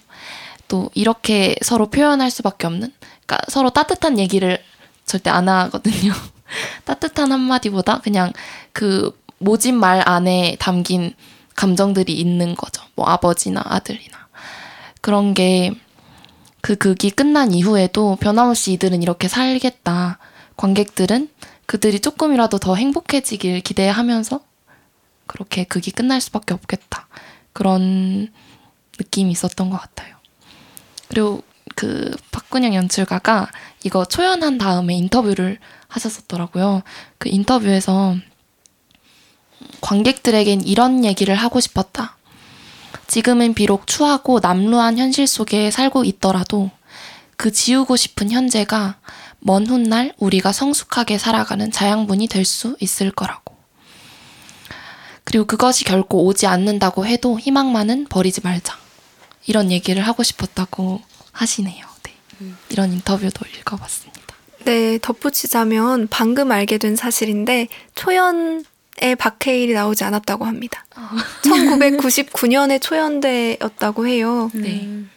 또 0.67 0.89
이렇게 0.93 1.55
서로 1.61 1.89
표현할 1.89 2.31
수밖에 2.31 2.67
없는 2.67 2.93
그러니까 3.25 3.39
서로 3.49 3.69
따뜻한 3.69 4.19
얘기를 4.19 4.61
절대 5.05 5.29
안 5.29 5.49
하거든요. 5.49 6.13
따뜻한 6.85 7.31
한마디보다 7.31 7.99
그냥 7.99 8.33
그 8.73 9.17
모진 9.37 9.75
말 9.75 10.07
안에 10.07 10.57
담긴 10.59 11.13
감정들이 11.55 12.13
있는 12.13 12.55
거죠. 12.55 12.83
뭐 12.95 13.07
아버지나 13.07 13.63
아들이나. 13.65 14.17
그런 15.01 15.33
게 15.33 15.73
그 16.61 16.75
극이 16.75 17.11
끝난 17.11 17.53
이후에도 17.53 18.17
변함없이 18.17 18.73
이들은 18.73 19.01
이렇게 19.01 19.27
살겠다. 19.27 20.19
관객들은 20.57 21.29
그들이 21.65 21.99
조금이라도 21.99 22.57
더 22.57 22.75
행복해지길 22.75 23.61
기대하면서 23.61 24.41
그렇게 25.29 25.63
극이 25.63 25.91
끝날 25.91 26.19
수밖에 26.21 26.55
없겠다. 26.55 27.07
그런 27.53 28.31
느낌이 28.97 29.31
있었던 29.31 29.69
것 29.69 29.77
같아요. 29.77 30.15
그리고 31.07 31.43
그 31.75 32.15
박근영 32.31 32.73
연출가가 32.73 33.47
이거 33.83 34.05
초연한 34.05 34.57
다음에 34.57 34.95
인터뷰를 34.95 35.59
하셨었더라고요. 35.87 36.81
그 37.19 37.29
인터뷰에서 37.29 38.15
관객들에겐 39.81 40.61
이런 40.61 41.05
얘기를 41.05 41.35
하고 41.35 41.59
싶었다. 41.59 42.17
지금은 43.05 43.53
비록 43.53 43.85
추하고 43.85 44.39
남루한 44.39 44.97
현실 44.97 45.27
속에 45.27 45.69
살고 45.69 46.05
있더라도 46.05 46.71
그 47.37 47.51
지우고 47.51 47.95
싶은 47.97 48.31
현재가 48.31 48.97
먼 49.39 49.67
훗날 49.67 50.13
우리가 50.17 50.51
성숙하게 50.51 51.19
살아가는 51.19 51.71
자양분이 51.71 52.27
될 52.27 52.45
수 52.45 52.75
있을 52.79 53.11
거라고. 53.11 53.58
그리고 55.29 55.45
그것이 55.45 55.83
결코 55.85 56.25
오지 56.25 56.47
않는다고 56.47 57.05
해도 57.05 57.39
희망만은 57.39 58.07
버리지 58.09 58.41
말자. 58.43 58.75
이런 59.45 59.69
얘기를 59.69 60.01
하고 60.01 60.23
싶었다고 60.23 61.01
하시네요. 61.31 61.85
네. 62.03 62.51
이런 62.69 62.91
인터뷰도 62.91 63.45
읽어봤습니다. 63.59 64.19
네, 64.65 64.97
덧붙이자면 64.99 66.07
방금 66.09 66.51
알게 66.51 66.79
된 66.79 66.95
사실인데 66.95 67.67
초연 67.93 68.65
에 69.01 69.15
박해일이 69.15 69.71
나오지 69.73 70.03
않았다고 70.03 70.45
합니다. 70.45 70.83
1999년에 71.43 72.81
초연대였다고 72.81 74.07
해요. 74.07 74.49
네. 74.53 74.81
음. 74.81 75.09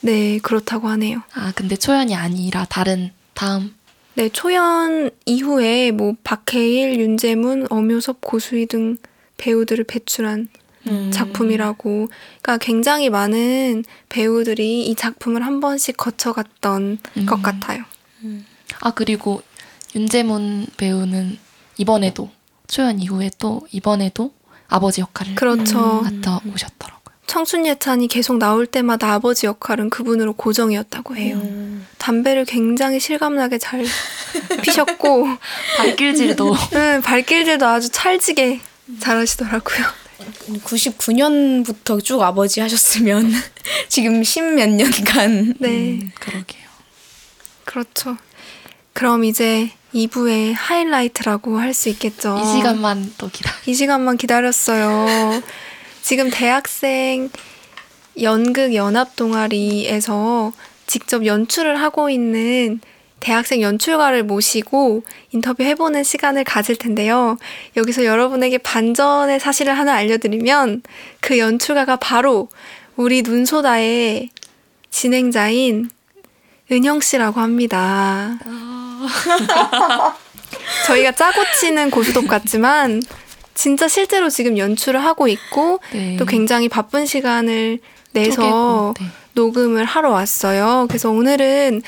네, 0.00 0.38
그렇다고 0.38 0.88
하네요. 0.88 1.22
아, 1.34 1.52
근데 1.54 1.76
초연이 1.76 2.14
아니라 2.14 2.64
다른 2.66 3.12
다음 3.34 3.74
네, 4.18 4.28
초연 4.30 5.12
이후에 5.26 5.92
뭐 5.92 6.14
박해일, 6.24 6.98
윤재문, 6.98 7.68
엄효섭, 7.70 8.20
고수희 8.20 8.66
등 8.66 8.96
배우들을 9.36 9.84
배출한 9.84 10.48
음. 10.88 11.12
작품이라고. 11.12 12.08
그러니까 12.42 12.58
굉장히 12.58 13.10
많은 13.10 13.84
배우들이 14.08 14.86
이 14.86 14.94
작품을 14.96 15.46
한 15.46 15.60
번씩 15.60 15.96
거쳐갔던 15.96 16.98
음. 17.16 17.26
것 17.26 17.42
같아요. 17.44 17.84
아 18.80 18.90
그리고 18.90 19.40
윤재문 19.94 20.66
배우는 20.76 21.38
이번에도 21.76 22.28
초연 22.66 22.98
이후에 22.98 23.30
또 23.38 23.68
이번에도 23.70 24.32
아버지 24.66 25.00
역할을 25.00 25.36
그렇죠. 25.36 26.02
맡아 26.02 26.40
오셨더라고요. 26.52 26.97
청춘 27.28 27.66
예찬이 27.66 28.08
계속 28.08 28.38
나올 28.38 28.66
때마다 28.66 29.12
아버지 29.12 29.46
역할은 29.46 29.90
그분으로 29.90 30.32
고정이었다고 30.32 31.14
해요. 31.16 31.36
음. 31.36 31.86
담배를 31.98 32.44
굉장히 32.46 32.98
실감나게 32.98 33.58
잘 33.58 33.84
피셨고, 34.62 35.28
발길질도 35.76 36.52
음, 36.74 37.02
발길질도 37.02 37.66
아주 37.66 37.90
찰지게 37.90 38.60
잘하시더라고요. 39.00 39.86
99년부터 40.64 42.02
쭉 42.02 42.20
아버지 42.22 42.60
하셨으면 42.60 43.30
지금 43.88 44.24
십몇 44.24 44.70
년간 44.70 45.54
네, 45.60 45.68
음, 45.68 46.10
그러게요. 46.18 46.66
그렇죠. 47.64 48.16
그럼 48.94 49.24
이제 49.24 49.70
2부의 49.94 50.54
하이라이트라고 50.56 51.58
할 51.58 51.72
수 51.74 51.88
있겠죠. 51.90 52.38
이 52.42 52.56
시간만 52.56 53.14
또 53.18 53.28
기다. 53.28 53.52
이 53.66 53.74
시간만 53.74 54.16
기다렸어요. 54.16 55.42
지금 56.08 56.30
대학생 56.30 57.28
연극 58.22 58.74
연합 58.74 59.14
동아리에서 59.14 60.54
직접 60.86 61.26
연출을 61.26 61.82
하고 61.82 62.08
있는 62.08 62.80
대학생 63.20 63.60
연출가를 63.60 64.22
모시고 64.22 65.02
인터뷰 65.32 65.62
해보는 65.62 66.04
시간을 66.04 66.44
가질 66.44 66.76
텐데요. 66.76 67.36
여기서 67.76 68.06
여러분에게 68.06 68.56
반전의 68.56 69.38
사실을 69.38 69.76
하나 69.76 69.92
알려드리면 69.96 70.82
그 71.20 71.38
연출가가 71.38 71.96
바로 71.96 72.48
우리 72.96 73.20
눈소다의 73.20 74.30
진행자인 74.88 75.90
은영 76.72 77.00
씨라고 77.00 77.38
합니다. 77.38 78.38
저희가 80.86 81.12
짜고 81.12 81.42
치는 81.60 81.90
고스톱 81.90 82.28
같지만 82.28 83.02
진짜 83.58 83.88
실제로 83.88 84.30
지금 84.30 84.56
연출을 84.56 85.04
하고 85.04 85.26
있고 85.26 85.80
네. 85.92 86.16
또 86.16 86.24
굉장히 86.24 86.68
바쁜 86.68 87.06
시간을 87.06 87.80
내서 88.12 88.36
쪼개고, 88.36 88.94
네. 89.00 89.06
녹음을 89.34 89.84
하러 89.84 90.10
왔어요. 90.10 90.86
그래서 90.88 91.10
오늘은 91.10 91.82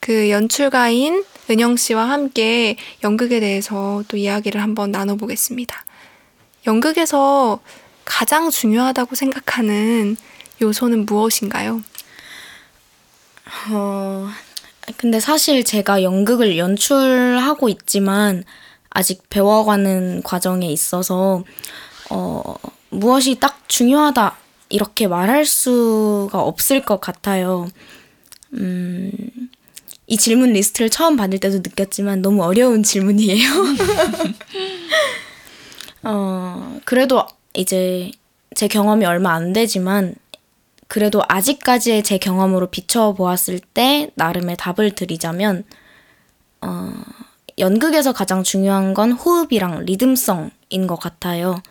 그 0.00 0.30
연출가인 0.30 1.22
은영 1.48 1.76
씨와 1.76 2.10
함께 2.10 2.76
연극에 3.04 3.38
대해서 3.38 4.02
또 4.08 4.16
이야기를 4.16 4.60
한번 4.60 4.90
나눠보겠습니다. 4.90 5.84
연극에서 6.66 7.60
가장 8.04 8.50
중요하다고 8.50 9.14
생각하는 9.14 10.16
요소는 10.60 11.06
무엇인가요? 11.06 11.82
어, 13.70 14.28
근데 14.96 15.20
사실 15.20 15.62
제가 15.62 16.02
연극을 16.02 16.58
연출하고 16.58 17.68
있지만 17.68 18.42
아직 18.94 19.28
배워가는 19.30 20.22
과정에 20.22 20.68
있어서 20.68 21.44
어, 22.10 22.54
무엇이 22.90 23.38
딱 23.40 23.68
중요하다 23.68 24.36
이렇게 24.68 25.06
말할 25.06 25.44
수가 25.44 26.40
없을 26.40 26.84
것 26.84 27.00
같아요. 27.00 27.68
음, 28.54 29.12
이 30.06 30.16
질문 30.16 30.52
리스트를 30.52 30.90
처음 30.90 31.16
받을 31.16 31.38
때도 31.38 31.58
느꼈지만 31.58 32.22
너무 32.22 32.42
어려운 32.42 32.82
질문이에요. 32.82 33.48
어, 36.04 36.80
그래도 36.84 37.26
이제 37.54 38.10
제 38.54 38.68
경험이 38.68 39.06
얼마 39.06 39.32
안 39.32 39.52
되지만 39.52 40.14
그래도 40.88 41.22
아직까지의 41.26 42.02
제 42.02 42.18
경험으로 42.18 42.66
비춰보았을 42.66 43.60
때 43.60 44.10
나름의 44.14 44.56
답을 44.58 44.94
드리자면 44.94 45.64
어, 46.60 46.92
연극에서 47.58 48.12
가장 48.12 48.42
중요한 48.42 48.94
건 48.94 49.12
호흡이랑 49.12 49.84
리듬성인 49.84 50.86
것 50.86 50.96
같아요. 50.96 51.62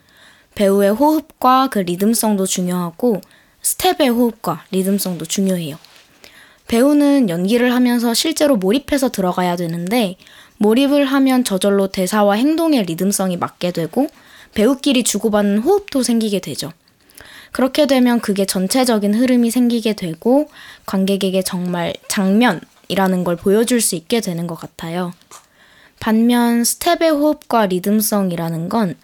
배우의 0.55 0.91
호흡과 0.91 1.69
그 1.69 1.79
리듬성도 1.79 2.45
중요하고 2.45 3.21
스태프의 3.61 4.09
호흡과 4.09 4.65
리듬성도 4.71 5.25
중요해요. 5.25 5.77
배우는 6.67 7.29
연기를 7.29 7.73
하면서 7.73 8.13
실제로 8.13 8.55
몰입해서 8.55 9.09
들어가야 9.09 9.55
되는데 9.55 10.17
몰입을 10.57 11.05
하면 11.05 11.43
저절로 11.43 11.87
대사와 11.87 12.35
행동의 12.35 12.83
리듬성이 12.83 13.37
맞게 13.37 13.71
되고 13.71 14.07
배우끼리 14.53 15.03
주고받는 15.03 15.59
호흡도 15.59 16.03
생기게 16.03 16.39
되죠. 16.39 16.71
그렇게 17.51 17.85
되면 17.85 18.21
그게 18.21 18.45
전체적인 18.45 19.13
흐름이 19.13 19.51
생기게 19.51 19.93
되고 19.93 20.49
관객에게 20.85 21.41
정말 21.41 21.93
장면이라는 22.07 23.23
걸 23.23 23.35
보여줄 23.35 23.81
수 23.81 23.95
있게 23.95 24.21
되는 24.21 24.47
것 24.47 24.55
같아요. 24.55 25.13
반면 26.01 26.63
스텝의 26.63 27.11
호흡과 27.11 27.67
리듬성이라는 27.67 28.69
건 28.69 28.95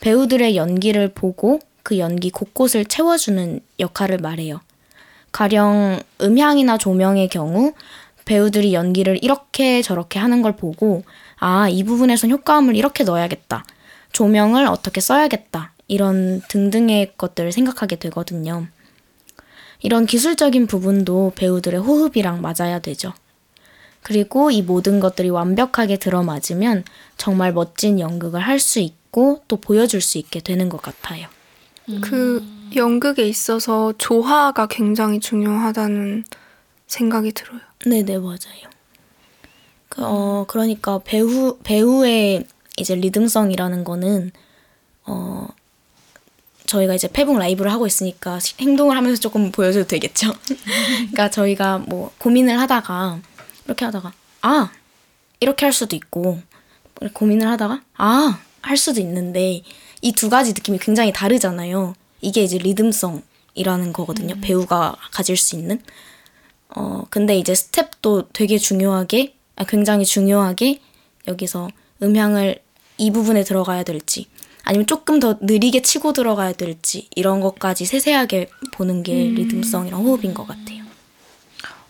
배우들의 0.00 0.54
연기를 0.54 1.08
보고 1.08 1.60
그 1.82 1.98
연기 1.98 2.28
곳곳을 2.28 2.84
채워주는 2.84 3.60
역할을 3.80 4.18
말해요. 4.18 4.60
가령 5.32 6.00
음향이나 6.20 6.76
조명의 6.76 7.28
경우 7.28 7.72
배우들이 8.26 8.74
연기를 8.74 9.18
이렇게 9.24 9.80
저렇게 9.80 10.18
하는 10.18 10.42
걸 10.42 10.54
보고 10.54 11.04
아, 11.38 11.70
이 11.70 11.84
부분에선 11.84 12.30
효과음을 12.30 12.76
이렇게 12.76 13.02
넣어야겠다. 13.02 13.64
조명을 14.12 14.66
어떻게 14.66 15.00
써야겠다. 15.00 15.72
이런 15.88 16.42
등등의 16.48 17.14
것들을 17.16 17.50
생각하게 17.50 17.96
되거든요. 17.96 18.66
이런 19.80 20.04
기술적인 20.04 20.66
부분도 20.66 21.32
배우들의 21.34 21.80
호흡이랑 21.80 22.42
맞아야 22.42 22.78
되죠. 22.78 23.14
그리고 24.02 24.50
이 24.50 24.62
모든 24.62 24.98
것들이 25.00 25.30
완벽하게 25.30 25.96
들어맞으면 25.98 26.84
정말 27.16 27.52
멋진 27.52 28.00
연극을 28.00 28.40
할 28.40 28.58
수 28.58 28.80
있고 28.80 29.42
또 29.48 29.56
보여줄 29.56 30.00
수 30.00 30.18
있게 30.18 30.40
되는 30.40 30.68
것 30.68 30.80
같아요. 30.82 31.28
그 32.00 32.42
연극에 32.74 33.26
있어서 33.28 33.92
조화가 33.98 34.66
굉장히 34.68 35.20
중요하다는 35.20 36.24
생각이 36.86 37.32
들어요. 37.32 37.60
네네 37.86 38.18
맞아요. 38.18 38.70
그, 39.88 40.02
어 40.04 40.44
그러니까 40.48 41.00
배우 41.04 41.58
배우의 41.62 42.46
이제 42.78 42.94
리듬성이라는 42.94 43.84
거는 43.84 44.30
어 45.04 45.46
저희가 46.66 46.94
이제 46.94 47.08
페북 47.12 47.36
라이브를 47.38 47.70
하고 47.70 47.86
있으니까 47.86 48.40
시- 48.40 48.54
행동을 48.60 48.96
하면서 48.96 49.20
조금 49.20 49.52
보여줘도 49.52 49.86
되겠죠. 49.88 50.32
그러니까 50.96 51.30
저희가 51.30 51.78
뭐 51.78 52.10
고민을 52.18 52.58
하다가 52.60 53.18
이렇게 53.66 53.84
하다가 53.84 54.12
아 54.42 54.70
이렇게 55.40 55.64
할 55.66 55.72
수도 55.72 55.96
있고 55.96 56.40
고민을 57.14 57.46
하다가 57.48 57.82
아 57.96 58.38
할 58.62 58.76
수도 58.76 59.00
있는데 59.00 59.62
이 60.00 60.12
두 60.12 60.30
가지 60.30 60.52
느낌이 60.52 60.78
굉장히 60.78 61.12
다르잖아요. 61.12 61.94
이게 62.20 62.42
이제 62.42 62.58
리듬성이라는 62.58 63.92
거거든요. 63.92 64.36
배우가 64.40 64.96
가질 65.12 65.36
수 65.36 65.56
있는. 65.56 65.80
어, 66.68 67.04
근데 67.10 67.36
이제 67.36 67.54
스텝도 67.54 68.28
되게 68.32 68.58
중요하게, 68.58 69.34
아, 69.56 69.64
굉장히 69.64 70.04
중요하게 70.04 70.80
여기서 71.28 71.68
음향을 72.02 72.58
이 72.98 73.10
부분에 73.10 73.44
들어가야 73.44 73.82
될지, 73.82 74.26
아니면 74.64 74.86
조금 74.86 75.20
더 75.20 75.38
느리게 75.40 75.82
치고 75.82 76.12
들어가야 76.12 76.52
될지, 76.54 77.08
이런 77.14 77.40
것까지 77.40 77.84
세세하게 77.84 78.48
보는 78.72 79.02
게 79.02 79.12
리듬성이랑 79.14 80.04
호흡인 80.04 80.34
것 80.34 80.46
같아요. 80.46 80.84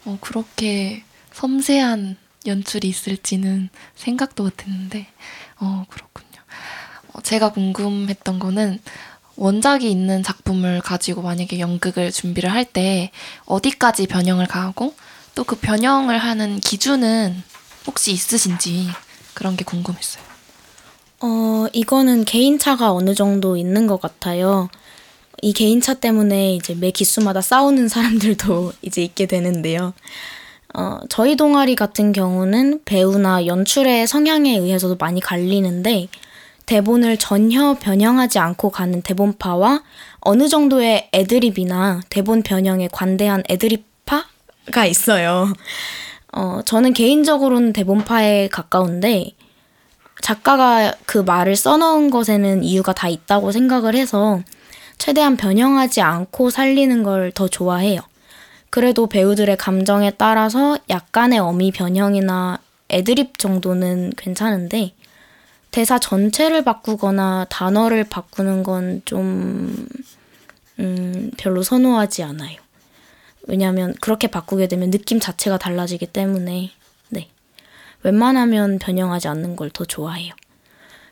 어, 0.05 0.19
그렇게 0.21 1.03
섬세한 1.35 2.17
연출이 2.47 2.89
있을지는 2.89 3.69
생각도 3.95 4.45
못했는데, 4.45 5.07
어, 5.59 5.85
그렇군요. 5.89 6.29
어, 7.13 7.21
제가 7.23 7.53
궁금했던 7.53 8.39
거는 8.39 8.81
원작이 9.37 9.91
있는 9.91 10.23
작품을 10.23 10.81
가지고 10.83 11.23
만약에 11.23 11.59
연극을 11.59 12.11
준비를 12.13 12.53
할 12.53 12.65
때 12.65 13.11
어디까지 13.47 14.07
변형을 14.07 14.47
가하고 14.47 14.95
또 15.35 15.45
그 15.45 15.57
변형을 15.57 16.19
하는 16.19 16.61
기준은 16.61 17.43
혹시 17.87 18.13
있으신지 18.13 18.89
그런 19.35 19.57
게 19.57 19.65
궁금했어요. 19.65 20.23
어, 21.21 21.67
이거는 21.73 22.25
개인차가 22.25 22.93
어느 22.93 23.15
정도 23.15 23.57
있는 23.57 23.87
것 23.87 24.01
같아요. 24.01 24.69
이 25.41 25.53
개인차 25.53 25.95
때문에 25.95 26.55
이제 26.55 26.75
매 26.75 26.91
기수마다 26.91 27.41
싸우는 27.41 27.89
사람들도 27.89 28.73
이제 28.83 29.03
있게 29.03 29.27
되는데요. 29.27 29.95
어, 30.75 30.99
저희 31.09 31.37
동아리 31.37 31.75
같은 31.75 32.13
경우는 32.13 32.81
배우나 32.85 33.45
연출의 33.47 34.07
성향에 34.07 34.57
의해서도 34.57 34.97
많이 34.99 35.21
갈리는데 35.21 36.09
대본을 36.67 37.19
전혀 37.19 37.75
변형하지 37.75 38.39
않고 38.39 38.71
가는 38.71 39.03
대본파와 39.03 39.83
어느 40.21 40.49
정도의 40.49 41.11
애드립이나 41.13 42.01
대본 42.09 42.43
변형에 42.43 42.89
관대한 42.91 43.43
애드립파가 43.51 44.87
있어요. 44.87 45.53
어, 46.33 46.61
저는 46.65 46.95
개인적으로는 46.95 47.73
대본파에 47.75 48.49
가까운데 48.49 49.33
작가가 50.23 50.95
그 51.05 51.19
말을 51.19 51.57
써놓은 51.57 52.11
것에는 52.11 52.63
이유가 52.63 52.93
다 52.93 53.09
있다고 53.09 53.53
생각을 53.53 53.95
해서 53.95 54.41
최대한 54.97 55.37
변형하지 55.37 56.01
않고 56.01 56.49
살리는 56.51 57.03
걸 57.03 57.33
더 57.35 57.49
좋아해요. 57.49 58.01
그래도 58.73 59.07
배우들의 59.07 59.59
감정에 59.59 60.13
따라서 60.13 60.79
약간의 60.89 61.39
어미 61.41 61.73
변형이나 61.73 62.59
애드립 62.89 63.37
정도는 63.39 64.15
괜찮은데 64.17 64.95
대사 65.71 65.99
전체를 65.99 66.65
바꾸거나 66.65 67.49
단어를 67.51 68.05
바꾸는 68.05 68.63
건 68.63 69.03
좀, 69.05 69.87
음, 70.79 71.31
별로 71.37 71.63
선호하지 71.63 72.23
않아요. 72.23 72.57
왜냐하면 73.47 73.95
그렇게 74.01 74.29
바꾸게 74.29 74.69
되면 74.69 74.91
느낌 74.91 75.21
자체가 75.21 75.59
달라지기 75.59 76.07
때문에, 76.07 76.71
네. 77.11 77.29
웬만하면 78.05 78.79
변형하지 78.79 79.29
않는 79.29 79.55
걸 79.57 79.69
더 79.69 79.85
좋아해요. 79.85 80.33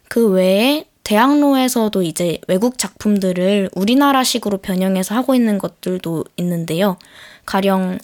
그 0.09 0.31
외에 0.31 0.87
대학로에서도 1.05 2.03
이제 2.03 2.39
외국 2.49 2.79
작품들을 2.79 3.69
우리나라식으로 3.75 4.59
변형해서 4.59 5.15
하고 5.15 5.35
있는 5.35 5.59
것들도 5.59 6.25
있는데요. 6.39 6.97
가령 7.45 7.99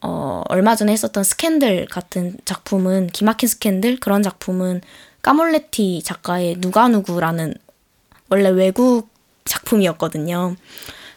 어, 0.00 0.42
얼마 0.48 0.74
전에 0.74 0.92
했었던 0.92 1.22
스캔들 1.22 1.86
같은 1.86 2.36
작품은 2.44 3.08
기막힌 3.08 3.48
스캔들 3.48 4.00
그런 4.00 4.22
작품은 4.22 4.80
까몰레티 5.22 6.02
작가의 6.04 6.60
누가 6.60 6.88
누구라는 6.88 7.54
원래 8.28 8.48
외국 8.48 9.08
작품이었거든요. 9.44 10.56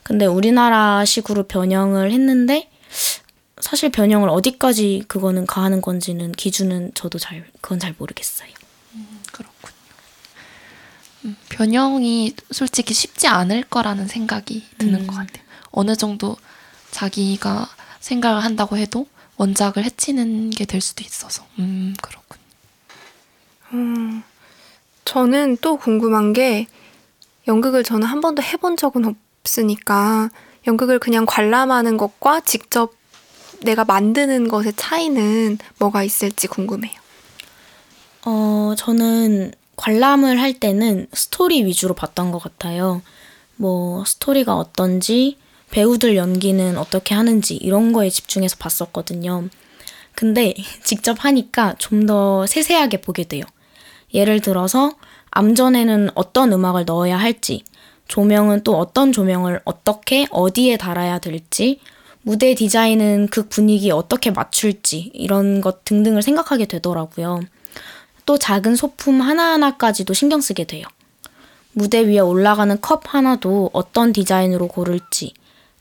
근데 0.04 0.28
우리나라식으로 0.28 1.44
변형을 1.48 2.12
했는데 2.12 2.70
사실 3.60 3.90
변형을 3.90 4.30
어디까지 4.30 5.06
그거는 5.08 5.48
가하는 5.48 5.82
건지는 5.82 6.32
기준은 6.32 6.92
저도 6.94 7.18
잘 7.18 7.48
그건 7.62 7.80
잘 7.80 7.96
모르겠어요. 7.98 8.50
그렇군요. 9.32 9.76
음, 11.26 11.36
변형이 11.50 12.36
솔직히 12.52 12.94
쉽지 12.94 13.28
않을 13.28 13.64
거라는 13.64 14.08
생각이 14.08 14.64
드는 14.78 15.02
음. 15.02 15.08
것 15.08 15.16
같아요. 15.16 15.44
어느 15.72 15.96
정도 15.96 16.38
자기가 16.96 17.68
생각을 18.00 18.42
한다고 18.44 18.78
해도 18.78 19.06
원작을 19.36 19.84
해치는 19.84 20.52
게 20.52 20.64
될 20.66 20.80
수도 20.80 21.04
있어서. 21.04 21.44
음, 21.60 21.94
그렇군요. 22.02 22.42
음, 23.74 24.24
저는 25.04 25.58
또 25.60 25.76
궁금한 25.76 26.32
게 26.32 26.68
연극을 27.48 27.84
저는 27.84 28.08
한 28.08 28.22
번도 28.22 28.42
해본 28.42 28.78
적은 28.78 29.14
없으니까 29.44 30.30
연극을 30.68 31.00
그냥 31.00 31.26
관람하는 31.28 31.98
것과 31.98 32.40
직접 32.40 32.94
내가 33.62 33.84
만드는 33.84 34.48
것의 34.48 34.74
차이는 34.78 35.58
뭐가 35.80 36.04
있을지 36.04 36.48
궁금해요. 36.48 36.98
어, 38.26 38.74
저는 38.78 39.52
관람을 39.76 40.40
할 40.40 40.54
때는 40.54 41.08
스토리 41.14 41.66
위주로 41.66 41.94
봤던 41.94 42.32
것 42.32 42.40
같아요. 42.40 43.02
뭐, 43.58 44.04
스토리가 44.06 44.56
어떤지, 44.56 45.38
배우들 45.76 46.16
연기는 46.16 46.78
어떻게 46.78 47.14
하는지, 47.14 47.56
이런 47.58 47.92
거에 47.92 48.10
집중해서 48.10 48.56
봤었거든요. 48.58 49.50
근데 50.16 50.54
직접 50.86 51.26
하니까 51.26 51.76
좀 51.80 52.06
더 52.06 52.46
세세하게 52.48 53.02
보게 53.02 53.26
돼요. 53.26 53.44
예를 54.14 54.40
들어서, 54.40 54.94
암전에는 55.32 56.12
어떤 56.16 56.54
음악을 56.54 56.86
넣어야 56.86 57.18
할지, 57.18 57.66
조명은 58.08 58.64
또 58.64 58.78
어떤 58.78 59.12
조명을 59.12 59.60
어떻게, 59.66 60.28
어디에 60.32 60.78
달아야 60.78 61.20
될지, 61.20 61.82
무대 62.22 62.56
디자인은 62.56 63.28
그 63.30 63.50
분위기에 63.50 63.92
어떻게 63.92 64.32
맞출지, 64.32 65.12
이런 65.14 65.60
것 65.60 65.84
등등을 65.84 66.22
생각하게 66.22 66.68
되더라고요. 66.68 67.42
또 68.26 68.38
작은 68.38 68.78
소품 68.78 69.20
하나하나까지도 69.20 70.14
신경 70.14 70.40
쓰게 70.40 70.64
돼요. 70.64 70.88
무대 71.74 72.00
위에 72.08 72.20
올라가는 72.20 72.80
컵 72.80 73.14
하나도 73.14 73.72
어떤 73.74 74.14
디자인으로 74.14 74.70
고를지, 74.70 75.34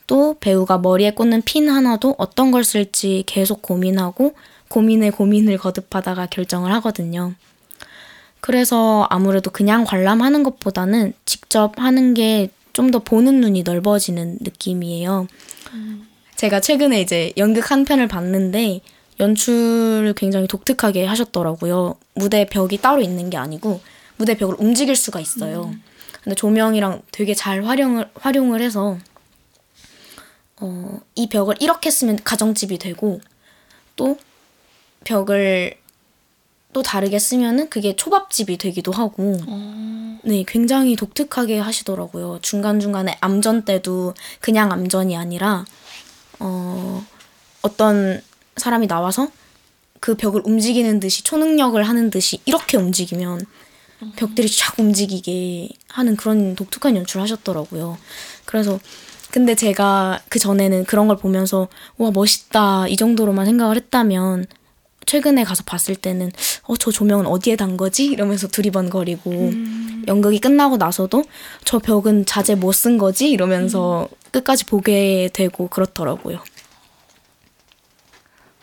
또 0.06 0.36
배우가 0.40 0.78
머리에 0.78 1.12
꽂는 1.12 1.42
핀 1.42 1.68
하나도 1.68 2.14
어떤 2.18 2.50
걸 2.50 2.64
쓸지 2.64 3.24
계속 3.26 3.62
고민하고 3.62 4.34
고민에 4.68 5.10
고민을 5.10 5.58
거듭하다가 5.58 6.26
결정을 6.26 6.72
하거든요. 6.74 7.34
그래서 8.40 9.06
아무래도 9.10 9.50
그냥 9.50 9.84
관람하는 9.84 10.42
것보다는 10.42 11.12
직접 11.24 11.78
하는 11.80 12.14
게 12.14 12.50
좀 12.74 12.90
더 12.90 12.98
보는 12.98 13.40
눈이 13.40 13.62
넓어지는 13.62 14.38
느낌이에요. 14.40 15.28
제가 16.34 16.60
최근에 16.60 17.00
이제 17.00 17.32
연극 17.38 17.70
한 17.70 17.84
편을 17.84 18.08
봤는데 18.08 18.80
연출을 19.20 20.12
굉장히 20.16 20.48
독특하게 20.48 21.06
하셨더라고요. 21.06 21.94
무대 22.14 22.44
벽이 22.44 22.78
따로 22.78 23.00
있는 23.00 23.30
게 23.30 23.36
아니고 23.36 23.80
무대 24.16 24.36
벽을 24.36 24.56
움직일 24.58 24.96
수가 24.96 25.20
있어요. 25.20 25.72
근데 26.22 26.34
조명이랑 26.34 27.02
되게 27.12 27.32
잘 27.32 27.64
활용을 27.64 28.10
활용을 28.16 28.60
해서 28.60 28.98
어, 30.64 30.98
이 31.14 31.28
벽을 31.28 31.56
이렇게 31.60 31.90
쓰면 31.90 32.20
가정집이 32.24 32.78
되고 32.78 33.20
또 33.96 34.16
벽을 35.04 35.74
또 36.72 36.82
다르게 36.82 37.18
쓰면은 37.18 37.68
그게 37.68 37.94
초밥집이 37.94 38.56
되기도 38.56 38.90
하고 38.90 39.36
네, 40.24 40.42
굉장히 40.48 40.96
독특하게 40.96 41.58
하시더라고요. 41.58 42.38
중간 42.40 42.80
중간에 42.80 43.18
암전 43.20 43.66
때도 43.66 44.14
그냥 44.40 44.72
암전이 44.72 45.14
아니라 45.14 45.66
어, 46.40 47.04
어떤 47.60 48.22
사람이 48.56 48.86
나와서 48.86 49.28
그 50.00 50.16
벽을 50.16 50.42
움직이는 50.46 50.98
듯이 50.98 51.22
초능력을 51.24 51.80
하는 51.82 52.08
듯이 52.08 52.40
이렇게 52.46 52.78
움직이면 52.78 53.44
벽들이 54.16 54.50
쫙 54.50 54.78
움직이게 54.78 55.68
하는 55.88 56.16
그런 56.16 56.56
독특한 56.56 56.96
연출을 56.96 57.22
하셨더라고요. 57.22 57.98
그래서 58.46 58.80
근데 59.34 59.56
제가 59.56 60.20
그 60.28 60.38
전에는 60.38 60.84
그런 60.84 61.08
걸 61.08 61.16
보면서 61.16 61.66
와 61.96 62.12
멋있다 62.12 62.86
이 62.86 62.96
정도로만 62.96 63.46
생각을 63.46 63.74
했다면 63.74 64.46
최근에 65.06 65.42
가서 65.42 65.64
봤을 65.64 65.96
때는 65.96 66.30
어 66.68 66.76
저 66.78 66.92
조명은 66.92 67.26
어디에 67.26 67.56
단 67.56 67.76
거지 67.76 68.04
이러면서 68.04 68.46
두리번거리고 68.46 69.50
연극이 70.06 70.38
끝나고 70.38 70.76
나서도 70.76 71.24
저 71.64 71.80
벽은 71.80 72.26
자재 72.26 72.54
뭐쓴 72.54 72.96
거지 72.96 73.28
이러면서 73.28 74.08
끝까지 74.30 74.66
보게 74.66 75.28
되고 75.32 75.66
그렇더라고요. 75.66 76.38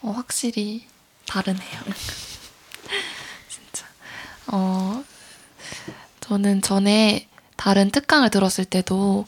어, 0.03 0.11
확실히 0.11 0.85
다르네요. 1.27 1.81
진짜. 3.49 3.85
어, 4.47 5.03
저는 6.21 6.61
전에 6.61 7.27
다른 7.57 7.91
특강을 7.91 8.29
들었을 8.29 8.63
때도 8.63 9.25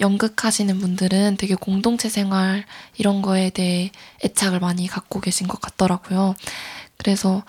연극 0.00 0.44
하시는 0.44 0.78
분들은 0.78 1.36
되게 1.36 1.54
공동체 1.54 2.08
생활 2.08 2.64
이런 2.96 3.22
거에 3.22 3.50
대해 3.50 3.90
애착을 4.24 4.60
많이 4.60 4.86
갖고 4.86 5.20
계신 5.20 5.46
것 5.48 5.60
같더라고요. 5.60 6.34
그래서 6.96 7.42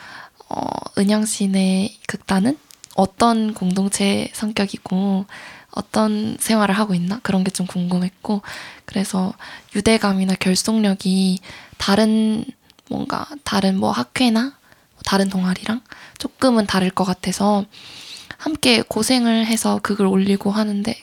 어, 0.50 0.66
은영 0.98 1.26
씨네 1.26 1.96
극단은 2.08 2.58
어떤 2.96 3.54
공동체 3.54 4.30
성격이고 4.34 5.26
어떤 5.72 6.38
생활을 6.40 6.78
하고 6.78 6.94
있나 6.94 7.20
그런 7.24 7.44
게 7.46 7.52
좀 7.52 7.66
궁금했고 7.68 8.42
그래서 8.86 9.34
유대감이나 9.76 10.36
결속력이 10.36 11.40
다른 11.78 12.44
뭔가 12.90 13.26
다른 13.46 13.78
뭐 13.80 13.92
학회나 13.92 14.54
다른 15.06 15.30
동아리랑 15.30 15.82
조금은 16.18 16.68
다를 16.68 16.90
것 16.92 17.06
같아서 17.06 17.66
함께 18.38 18.82
고생을 18.82 19.46
해서 19.46 19.80
극을 19.82 20.06
올리고 20.06 20.52
하는데 20.52 20.94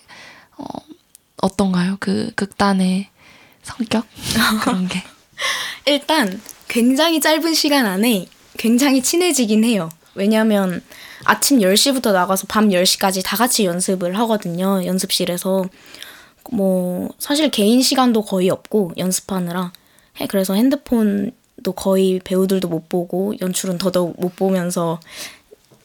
어, 0.59 0.65
어떤가요? 1.43 1.97
그 2.01 2.33
극단의 2.35 3.09
성격 3.63 4.05
그런 4.63 4.89
게 4.89 5.03
일단 5.87 6.41
굉장히 6.69 7.21
짧은 7.21 7.55
시간 7.55 7.87
안에 7.87 8.27
굉장히 8.57 9.03
친해지긴 9.03 9.65
해요. 9.65 9.89
왜냐면 10.15 10.83
아침 11.25 11.61
10시부터 11.61 12.13
나가서 12.13 12.47
밤 12.49 12.69
10시까지 12.69 13.23
다 13.25 13.37
같이 13.37 13.65
연습을 13.65 14.19
하거든요. 14.19 14.85
연습실에서. 14.85 15.65
뭐 16.51 17.11
사실 17.19 17.51
개인 17.51 17.83
시간도 17.83 18.23
거의 18.23 18.49
없고 18.49 18.93
연습하느라 18.97 19.71
해 20.19 20.27
그래서 20.27 20.55
핸드폰도 20.55 21.73
거의 21.77 22.21
배우들도 22.25 22.69
못 22.69 22.89
보고 22.89 23.35
연출은 23.41 23.77
더더욱 23.77 24.19
못 24.19 24.35
보면서 24.35 24.99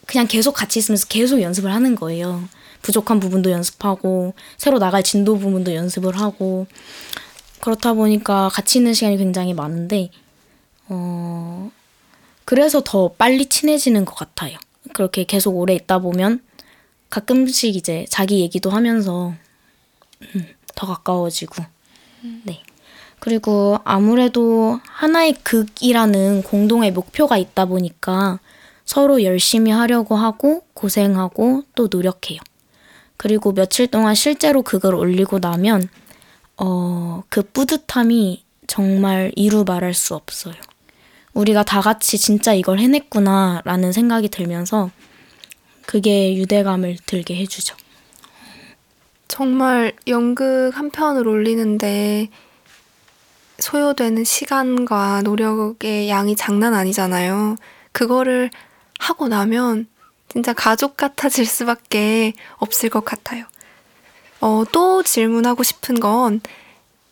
그냥 0.06 0.26
계속 0.26 0.52
같이 0.52 0.78
있으면서 0.78 1.06
계속 1.08 1.40
연습을 1.40 1.72
하는 1.72 1.94
거예요. 1.94 2.48
부족한 2.84 3.18
부분도 3.18 3.50
연습하고 3.50 4.34
새로 4.58 4.78
나갈 4.78 5.02
진도 5.02 5.38
부분도 5.38 5.74
연습을 5.74 6.20
하고 6.20 6.66
그렇다 7.60 7.94
보니까 7.94 8.50
같이 8.52 8.78
있는 8.78 8.92
시간이 8.92 9.16
굉장히 9.16 9.54
많은데 9.54 10.10
어, 10.88 11.70
그래서 12.44 12.82
더 12.84 13.08
빨리 13.08 13.46
친해지는 13.46 14.04
것 14.04 14.14
같아요. 14.14 14.58
그렇게 14.92 15.24
계속 15.24 15.56
오래 15.56 15.74
있다 15.74 15.98
보면 15.98 16.42
가끔씩 17.08 17.74
이제 17.74 18.04
자기 18.10 18.40
얘기도 18.40 18.68
하면서 18.68 19.32
음, 20.34 20.46
더 20.74 20.86
가까워지고. 20.86 21.64
네. 22.42 22.62
그리고 23.18 23.78
아무래도 23.84 24.78
하나의 24.86 25.34
극이라는 25.42 26.42
공동의 26.42 26.92
목표가 26.92 27.38
있다 27.38 27.64
보니까 27.64 28.40
서로 28.84 29.22
열심히 29.22 29.70
하려고 29.72 30.16
하고 30.16 30.64
고생하고 30.74 31.62
또 31.74 31.88
노력해요. 31.90 32.40
그리고 33.16 33.52
며칠 33.52 33.86
동안 33.86 34.14
실제로 34.14 34.62
그걸 34.62 34.94
올리고 34.94 35.38
나면 35.38 35.88
어, 36.56 37.22
그 37.28 37.42
뿌듯함이 37.42 38.44
정말 38.66 39.32
이루 39.36 39.64
말할 39.64 39.94
수 39.94 40.14
없어요. 40.14 40.54
우리가 41.32 41.64
다 41.64 41.80
같이 41.80 42.16
진짜 42.16 42.54
이걸 42.54 42.78
해냈구나 42.78 43.62
라는 43.64 43.92
생각이 43.92 44.28
들면서 44.28 44.90
그게 45.86 46.36
유대감을 46.36 46.98
들게 47.06 47.36
해주죠. 47.36 47.76
정말 49.28 49.92
연극 50.06 50.70
한 50.74 50.90
편을 50.90 51.26
올리는데 51.26 52.28
소요되는 53.58 54.24
시간과 54.24 55.22
노력의 55.22 56.08
양이 56.08 56.36
장난 56.36 56.74
아니잖아요. 56.74 57.56
그거를 57.92 58.50
하고 58.98 59.28
나면 59.28 59.86
진짜 60.34 60.52
가족 60.52 60.96
같아질 60.96 61.46
수밖에 61.46 62.32
없을 62.56 62.90
것 62.90 63.04
같아요. 63.04 63.44
어, 64.40 64.64
또 64.72 65.04
질문하고 65.04 65.62
싶은 65.62 66.00
건 66.00 66.40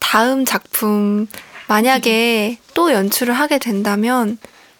다음 0.00 0.44
작품 0.44 1.28
만약에 1.68 2.58
또 2.74 2.92
연출을 2.92 3.32
하게 3.32 3.58
된다면 3.58 4.38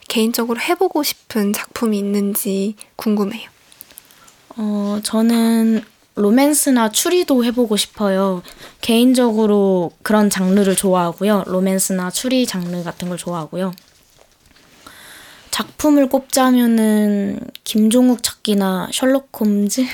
개인적으로 0.09 0.61
해보고 0.61 1.05
싶은 1.05 1.53
작품이 1.53 1.97
있는지 1.97 2.75
궁금해요. 2.97 3.49
어, 4.57 4.99
저는 5.05 5.85
로맨스나 6.17 6.91
추리도 6.91 7.45
해보고 7.45 7.77
싶어요. 7.77 8.43
개인적으로 8.81 9.93
그런 10.03 10.29
장르를 10.29 10.75
좋아하고요. 10.75 11.45
로맨스나 11.47 12.11
추리 12.11 12.45
장르 12.45 12.83
같은 12.83 13.09
걸 13.09 13.17
좋아하고요. 13.17 13.73
작품을 15.53 16.09
꼽자면은 16.09 17.38
김종욱 17.62 18.23
찾기나 18.23 18.88
셜록 18.91 19.29
홈즈 19.38 19.85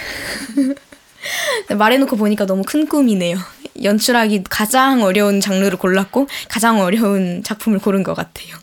말해놓고 1.76 2.16
보니까 2.16 2.46
너무 2.46 2.62
큰 2.64 2.86
꿈이네요. 2.86 3.36
연출하기 3.82 4.44
가장 4.48 5.02
어려운 5.02 5.40
장르를 5.40 5.76
골랐고 5.76 6.28
가장 6.48 6.80
어려운 6.80 7.42
작품을 7.42 7.80
고른 7.80 8.04
것 8.04 8.14
같아요. 8.14 8.56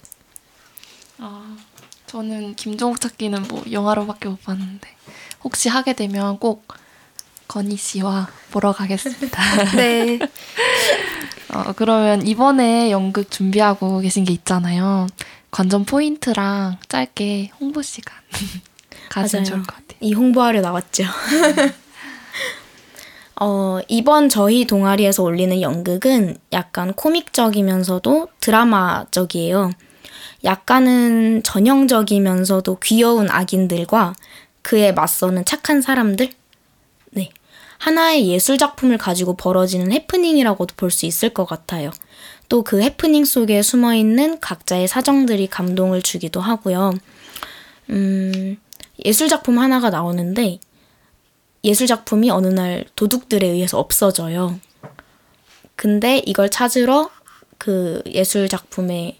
아, 1.18 1.58
저는 2.08 2.56
김종욱 2.56 3.02
찾기는 3.02 3.44
뭐 3.50 3.64
영화로밖에 3.70 4.30
못 4.30 4.42
봤는데 4.44 4.88
혹시 5.44 5.68
하게 5.68 5.94
되면 5.94 6.40
꼭 6.40 6.66
건희 7.50 7.76
씨와 7.76 8.30
보러 8.52 8.72
가겠습니다. 8.72 9.42
네. 9.76 10.18
어, 11.54 11.74
그러면 11.76 12.26
이번에 12.26 12.90
연극 12.90 13.30
준비하고 13.30 14.00
계신 14.00 14.24
게 14.24 14.32
있잖아요. 14.32 15.08
관전 15.56 15.86
포인트랑 15.86 16.80
짧게 16.90 17.52
홍보 17.62 17.82
시간 17.82 18.14
맞아요. 19.16 19.46
좋을 19.46 19.60
것 19.60 19.68
같아요. 19.68 19.98
이 20.02 20.14
홍보하려 20.14 20.60
나왔죠. 20.60 21.06
어, 23.40 23.80
이번 23.88 24.28
저희 24.28 24.66
동아리에서 24.66 25.24
올리는 25.24 25.62
연극은 25.62 26.36
약간 26.52 26.92
코믹적이면서도 26.92 28.28
드라마적이에요. 28.42 29.72
약간은 30.44 31.44
전형적이면서도 31.44 32.78
귀여운 32.84 33.30
악인들과 33.30 34.14
그에 34.62 34.92
맞서는 34.92 35.46
착한 35.46 35.82
사람들? 35.82 36.32
네. 37.12 37.30
하나의 37.78 38.28
예술 38.28 38.58
작품을 38.58 38.98
가지고 38.98 39.38
벌어지는 39.38 39.94
해프닝이라고도 39.94 40.76
볼 40.76 40.92
수 40.92 41.06
있을 41.06 41.30
것 41.30 41.46
같아요. 41.46 41.92
또 42.50 42.64
그 42.64 42.82
해프닝 42.82 43.26
속에 43.26 43.62
숨어 43.62 43.96
있는 43.96 44.40
각자의 44.40 44.88
사정들이 44.88 45.48
감동을 45.48 46.02
주기도 46.02 46.42
하고요. 46.42 46.94
음, 47.90 48.58
예술 49.04 49.28
작품 49.28 49.60
하나가 49.60 49.90
나오는데 49.90 50.60
예술 51.64 51.88
작품이 51.88 52.30
어느 52.30 52.48
날 52.48 52.86
도둑들에 52.96 53.48
의해서 53.48 53.80
없어져요. 53.80 54.60
근데 55.76 56.22
이걸 56.26 56.50
찾으러 56.50 57.10
그 57.58 58.02
예술 58.06 58.48
작품의 58.48 59.18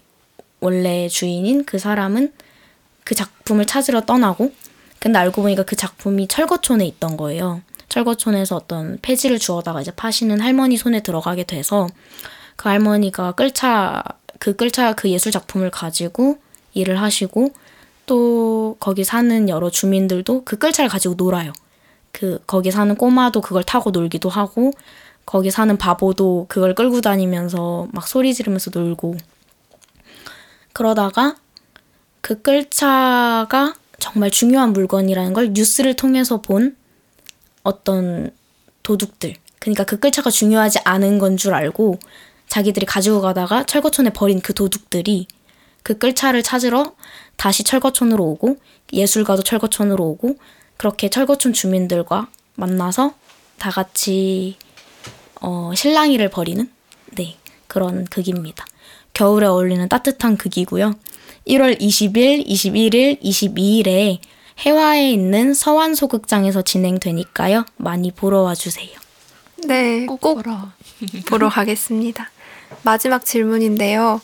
원래 0.60 1.08
주인인 1.08 1.64
그 1.64 1.78
사람은 1.78 2.32
그 3.04 3.14
작품을 3.14 3.66
찾으러 3.66 4.02
떠나고 4.02 4.52
근데 4.98 5.18
알고 5.18 5.42
보니까 5.42 5.64
그 5.64 5.76
작품이 5.76 6.28
철거촌에 6.28 6.86
있던 6.86 7.16
거예요. 7.16 7.62
철거촌에서 7.88 8.56
어떤 8.56 8.98
폐지를 9.02 9.38
주워다가 9.38 9.80
이제 9.80 9.90
파시는 9.90 10.40
할머니 10.40 10.76
손에 10.76 11.00
들어가게 11.02 11.44
돼서 11.44 11.88
그 12.56 12.68
할머니가 12.68 13.32
끌차 13.32 14.02
그 14.38 14.56
끌차 14.56 14.94
그 14.94 15.10
예술 15.10 15.32
작품을 15.32 15.70
가지고 15.70 16.38
일을 16.74 17.00
하시고 17.00 17.52
또 18.06 18.76
거기 18.80 19.04
사는 19.04 19.48
여러 19.48 19.70
주민들도 19.70 20.44
그 20.44 20.58
끌차를 20.58 20.88
가지고 20.88 21.14
놀아요. 21.14 21.52
그 22.12 22.40
거기 22.46 22.70
사는 22.70 22.94
꼬마도 22.94 23.40
그걸 23.40 23.62
타고 23.62 23.90
놀기도 23.90 24.28
하고 24.28 24.72
거기 25.26 25.50
사는 25.50 25.76
바보도 25.76 26.46
그걸 26.48 26.74
끌고 26.74 27.00
다니면서 27.00 27.88
막 27.92 28.06
소리 28.06 28.32
지르면서 28.32 28.70
놀고 28.72 29.16
그러다가 30.72 31.36
그 32.20 32.40
끌차가 32.42 33.74
정말 33.98 34.30
중요한 34.30 34.72
물건이라는 34.72 35.32
걸 35.32 35.52
뉴스를 35.52 35.94
통해서 35.94 36.40
본 36.40 36.76
어떤 37.62 38.30
도둑들 38.82 39.34
그러니까 39.58 39.84
그 39.84 39.98
끌차가 39.98 40.30
중요하지 40.30 40.80
않은 40.84 41.18
건 41.18 41.36
줄 41.36 41.54
알고 41.54 41.98
자기들이 42.48 42.86
가지고 42.86 43.20
가다가 43.20 43.64
철거촌에 43.64 44.10
버린 44.10 44.40
그 44.40 44.54
도둑들이 44.54 45.26
그 45.82 45.98
끌차를 45.98 46.42
찾으러 46.42 46.94
다시 47.36 47.62
철거촌으로 47.64 48.24
오고 48.24 48.56
예술가도 48.92 49.42
철거촌으로 49.42 50.04
오고 50.04 50.36
그렇게 50.76 51.08
철거촌 51.08 51.52
주민들과 51.52 52.28
만나서 52.54 53.14
다 53.58 53.70
같이 53.70 54.56
어, 55.40 55.72
실랑이를 55.74 56.30
벌이는 56.30 56.70
네 57.16 57.36
그런 57.66 58.04
극입니다. 58.06 58.64
겨울에 59.12 59.46
어울리는 59.46 59.88
따뜻한 59.88 60.36
극이고요. 60.36 60.94
1월 61.46 61.80
20일, 61.80 62.46
21일, 62.46 63.22
22일에 63.22 64.18
해화에 64.66 65.10
있는 65.10 65.54
서완소극장에서 65.54 66.62
진행되니까요. 66.62 67.64
많이 67.76 68.10
보러 68.10 68.40
와주세요. 68.40 68.90
네, 69.66 70.06
꼭, 70.06 70.20
꼭 70.20 70.42
보러. 70.42 70.70
보러 71.26 71.48
가겠습니다. 71.48 72.30
마지막 72.82 73.24
질문인데요. 73.24 74.20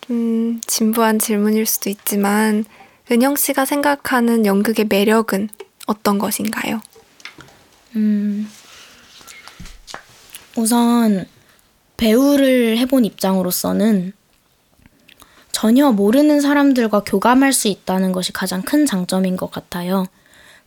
좀 0.00 0.60
진부한 0.66 1.18
질문일 1.18 1.66
수도 1.66 1.90
있지만 1.90 2.64
은영 3.10 3.36
씨가 3.36 3.64
생각하는 3.64 4.46
연극의 4.46 4.86
매력은 4.88 5.48
어떤 5.86 6.18
것인가요? 6.18 6.80
음, 7.96 8.48
우선 10.56 11.26
배우를 11.96 12.78
해본 12.78 13.04
입장으로서는 13.04 14.12
전혀 15.52 15.92
모르는 15.92 16.40
사람들과 16.40 17.04
교감할 17.04 17.52
수 17.52 17.68
있다는 17.68 18.12
것이 18.12 18.32
가장 18.32 18.62
큰 18.62 18.84
장점인 18.86 19.36
것 19.36 19.50
같아요. 19.50 20.06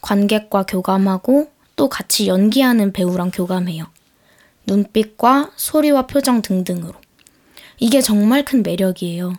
관객과 0.02 0.64
교감하고 0.64 1.52
또 1.76 1.90
같이 1.90 2.28
연기하는 2.28 2.94
배우랑 2.94 3.32
교감해요. 3.32 3.86
눈빛과 4.66 5.52
소리와 5.56 6.08
표정 6.08 6.42
등등으로. 6.42 6.94
이게 7.80 8.02
정말 8.02 8.44
큰 8.44 8.64
매력이에요. 8.64 9.34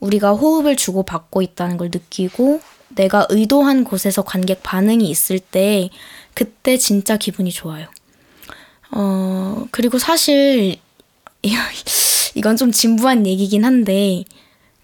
우리가 0.00 0.32
호흡을 0.32 0.76
주고받고 0.76 1.42
있다는 1.42 1.76
걸 1.76 1.90
느끼고 1.92 2.60
내가 2.88 3.26
의도한 3.30 3.84
곳에서 3.84 4.22
관객 4.22 4.62
반응이 4.62 5.08
있을 5.08 5.38
때 5.38 5.88
그때 6.34 6.76
진짜 6.76 7.16
기분이 7.16 7.50
좋아요. 7.52 7.86
어, 8.90 9.66
그리고 9.70 9.98
사실 9.98 10.76
이건 12.34 12.56
좀 12.56 12.72
진부한 12.72 13.26
얘기긴 13.26 13.64
한데 13.64 14.24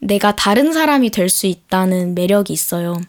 내가 0.01 0.35
다른 0.37 0.73
사람이 0.73 1.11
될 1.11 1.29
수 1.29 1.47
있다는 1.47 2.15
매력이 2.15 2.53
있어요. 2.53 3.01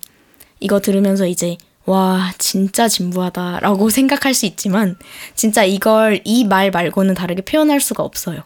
이거 0.59 0.79
들으면서 0.81 1.27
이제 1.27 1.57
와, 1.85 2.31
진짜 2.37 2.87
진부하다라고 2.87 3.89
생각할 3.91 4.33
수 4.33 4.45
있지만 4.45 4.97
진짜 5.35 5.63
이걸 5.63 6.21
이 6.25 6.43
말 6.45 6.71
말고는 6.71 7.13
다르게 7.13 7.41
표현할 7.41 7.79
수가 7.79 8.03
없어요. 8.03 8.41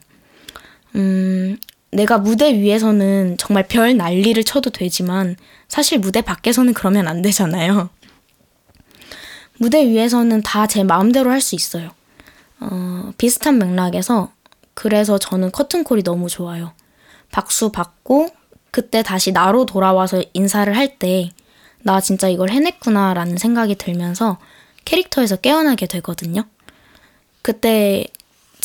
음, 0.96 1.58
내가 1.92 2.18
무대 2.18 2.54
위에서는 2.54 3.38
정말 3.38 3.68
별 3.68 3.96
난리를 3.98 4.44
쳐도 4.44 4.72
되지만 4.72 5.36
사실 5.68 6.00
무대 6.00 6.22
밖에서는 6.22 6.74
그러면 6.74 7.08
안 7.08 7.22
되잖아요. 7.22 7.90
무대 9.60 9.88
위에서는 9.88 10.42
다 10.42 10.68
제 10.68 10.84
마음대로 10.84 11.30
할 11.30 11.42
수 11.42 11.56
있어요. 11.56 11.92
어, 12.60 13.12
비슷한 13.18 13.58
맥락에서 13.60 14.32
그래서 14.74 15.18
저는 15.20 15.52
커튼콜이 15.52 16.04
너무 16.04 16.30
좋아요. 16.30 16.74
박수 17.32 17.72
받고 17.72 18.30
그때 18.72 19.04
다시 19.04 19.32
나로 19.32 19.66
돌아와서 19.66 20.24
인사를 20.34 20.76
할 20.76 20.98
때 20.98 21.32
나 21.86 22.00
진짜 22.00 22.30
이걸 22.30 22.50
해냈구나라는 22.50 23.38
생각이 23.38 23.76
들면서 23.76 24.38
캐릭터에서 24.86 25.36
깨어나게 25.36 25.86
되거든요. 25.88 26.44
그때 27.42 28.06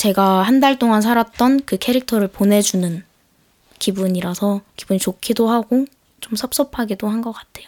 제가 0.02 0.42
한 0.42 0.60
달 0.60 0.78
동안 0.78 1.02
살았던 1.02 1.62
그 1.66 1.76
캐릭터를 1.76 2.28
보내주는 2.28 3.02
기분이라서 3.80 4.60
기분이 4.76 5.00
좋기도 5.00 5.48
하고 5.48 5.86
좀 6.20 6.36
섭섭하기도 6.36 7.08
한 7.08 7.20
것 7.20 7.32
같아요. 7.32 7.66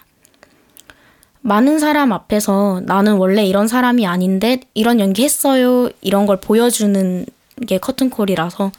많은 1.41 1.81
사람 1.81 2.13
앞에서 2.13 2.83
나는 2.85 3.15
원래 3.15 3.45
이런 3.45 3.67
사람이 3.67 4.07
아닌데 4.07 4.61
이런 4.75 5.01
연기 5.01 5.25
했어요. 5.25 5.89
이런 6.03 6.27
걸 6.27 6.39
보여주는 6.41 7.27
게 7.67 7.79
커튼콜이라서 7.79 8.71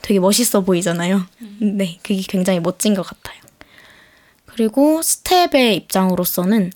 되게 0.00 0.18
멋있어 0.18 0.62
보이잖아요. 0.62 1.20
네, 1.60 1.98
그게 2.02 2.22
굉장히 2.26 2.60
멋진 2.60 2.94
것 2.94 3.02
같아요. 3.02 3.38
그리고 4.46 5.02
스텝의 5.02 5.76
입장으로서는 5.76 6.72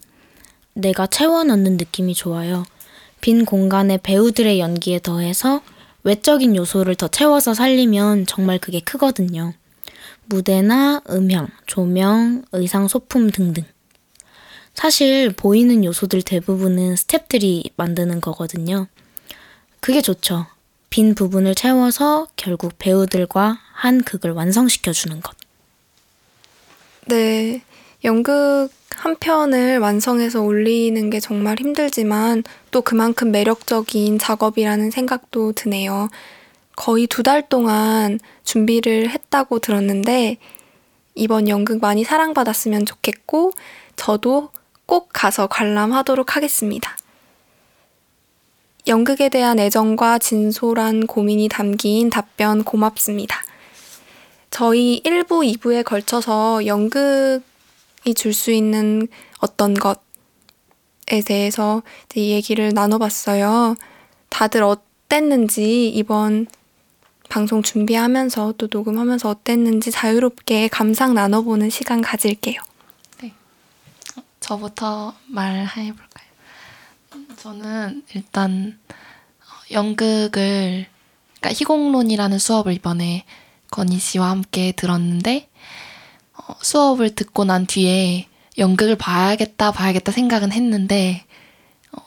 내가 0.75 1.07
채워 1.07 1.43
넣는 1.45 1.79
느낌이 1.79 2.13
좋아요. 2.15 2.65
빈 3.23 3.47
공간에 3.47 3.97
배우들의 3.97 4.61
연기에 4.61 4.99
더해서 5.01 5.63
외적인 6.05 6.57
요소를 6.57 6.95
더 6.95 7.09
채워서 7.09 7.55
살리면 7.55 8.27
정말 8.27 8.59
그게 8.59 8.81
크거든요. 8.81 9.55
무대나 10.27 11.03
음향, 11.11 11.49
조명, 11.67 12.45
의상 12.53 12.87
소품 12.89 13.31
등등. 13.31 13.65
사실 14.75 15.33
보이는 15.33 15.85
요소들 15.85 16.23
대부분은 16.23 16.95
스탭들이 16.95 17.73
만드는 17.77 18.21
거거든요. 18.21 18.87
그게 19.81 20.01
좋죠. 20.03 20.47
빈 20.91 21.15
부분을 21.15 21.55
채워서 21.55 22.29
결국 22.37 22.75
배우들과 22.79 23.59
한 23.73 24.03
극을 24.03 24.33
완성시켜 24.33 24.93
주는 24.93 25.21
것. 25.21 25.37
네, 27.07 27.63
연극 28.05 28.71
한 28.95 29.17
편을 29.17 29.79
완성해서 29.79 30.43
올리는 30.43 31.11
게 31.11 31.21
정말 31.21 31.57
힘들지만 31.59 32.45
또 32.71 32.81
그만큼 32.83 33.31
매력적인 33.31 34.19
작업이라는 34.19 34.91
생각도 34.91 35.53
드네요. 35.53 36.09
거의 36.77 37.07
두 37.07 37.23
달 37.23 37.49
동안 37.49 38.21
준비를 38.45 39.11
했다고 39.11 39.59
들었는데 39.59 40.37
이번 41.15 41.49
연극 41.49 41.81
많이 41.81 42.05
사랑받았으면 42.05 42.87
좋겠고 42.87 43.53
저도 43.97 44.51
꼭 44.87 45.11
가서 45.13 45.49
관람하도록 45.49 46.37
하겠습니다. 46.37 46.97
연극에 48.87 49.29
대한 49.29 49.59
애정과 49.59 50.19
진솔한 50.19 51.07
고민이 51.07 51.49
담긴 51.49 52.09
답변 52.11 52.65
고맙습니다. 52.65 53.43
저희 54.51 55.03
1부, 55.05 55.59
2부에 55.59 55.85
걸쳐서 55.85 56.65
연극 56.67 57.43
이 58.05 58.15
줄 58.15 58.33
수 58.33 58.51
있는 58.51 59.09
어떤 59.39 59.75
것에 59.75 59.97
대해서 61.27 61.83
얘기를 62.17 62.73
나눠봤어요. 62.75 63.75
다들 64.31 64.63
어땠는지 64.63 65.89
이번 65.89 66.47
방송 67.29 67.63
준비하면서 67.63 68.55
또 68.57 68.69
녹음하면서 68.71 69.29
어땠는지 69.29 69.91
자유롭게 69.91 70.69
감상 70.69 71.15
나눠보는 71.15 71.71
시간 71.71 72.01
가질게요. 72.01 72.61
네. 73.23 73.35
저부터 74.41 75.15
말해볼까요? 75.27 76.29
저는 77.37 78.03
일단 78.15 78.79
연극을 79.71 80.87
그러니까 81.41 81.59
희곡론이라는 81.59 82.39
수업을 82.39 82.73
이번에 82.73 83.25
건희 83.71 83.99
씨와 83.99 84.31
함께 84.31 84.73
들었는데 84.73 85.49
어, 85.53 85.58
수업을 86.61 87.15
듣고 87.15 87.45
난 87.45 87.67
뒤에 87.67 88.27
연극을 88.59 88.97
봐야겠다 88.97 89.73
봐야겠다 89.73 90.13
생각은 90.13 90.53
했는데 90.53 91.25
어, 91.93 92.01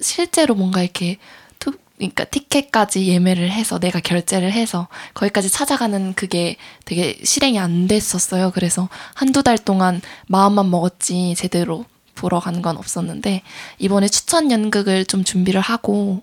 실제로 0.00 0.54
뭔가 0.54 0.82
이렇게 0.82 1.18
투, 1.58 1.72
그러니까 1.96 2.24
티켓까지 2.24 3.06
예매를 3.08 3.50
해서 3.50 3.78
내가 3.78 4.00
결제를 4.00 4.52
해서 4.52 4.88
거기까지 5.14 5.50
찾아가는 5.50 6.14
그게 6.14 6.56
되게 6.84 7.18
실행이 7.22 7.58
안 7.58 7.86
됐었어요. 7.86 8.50
그래서 8.52 8.88
한두 9.14 9.42
달 9.42 9.58
동안 9.58 10.00
마음만 10.26 10.70
먹었지 10.70 11.34
제대로 11.36 11.84
보러 12.14 12.38
간 12.40 12.60
건 12.62 12.76
없었는데 12.76 13.42
이번에 13.78 14.08
추천 14.08 14.50
연극을 14.50 15.06
좀 15.06 15.24
준비를 15.24 15.60
하고 15.60 16.22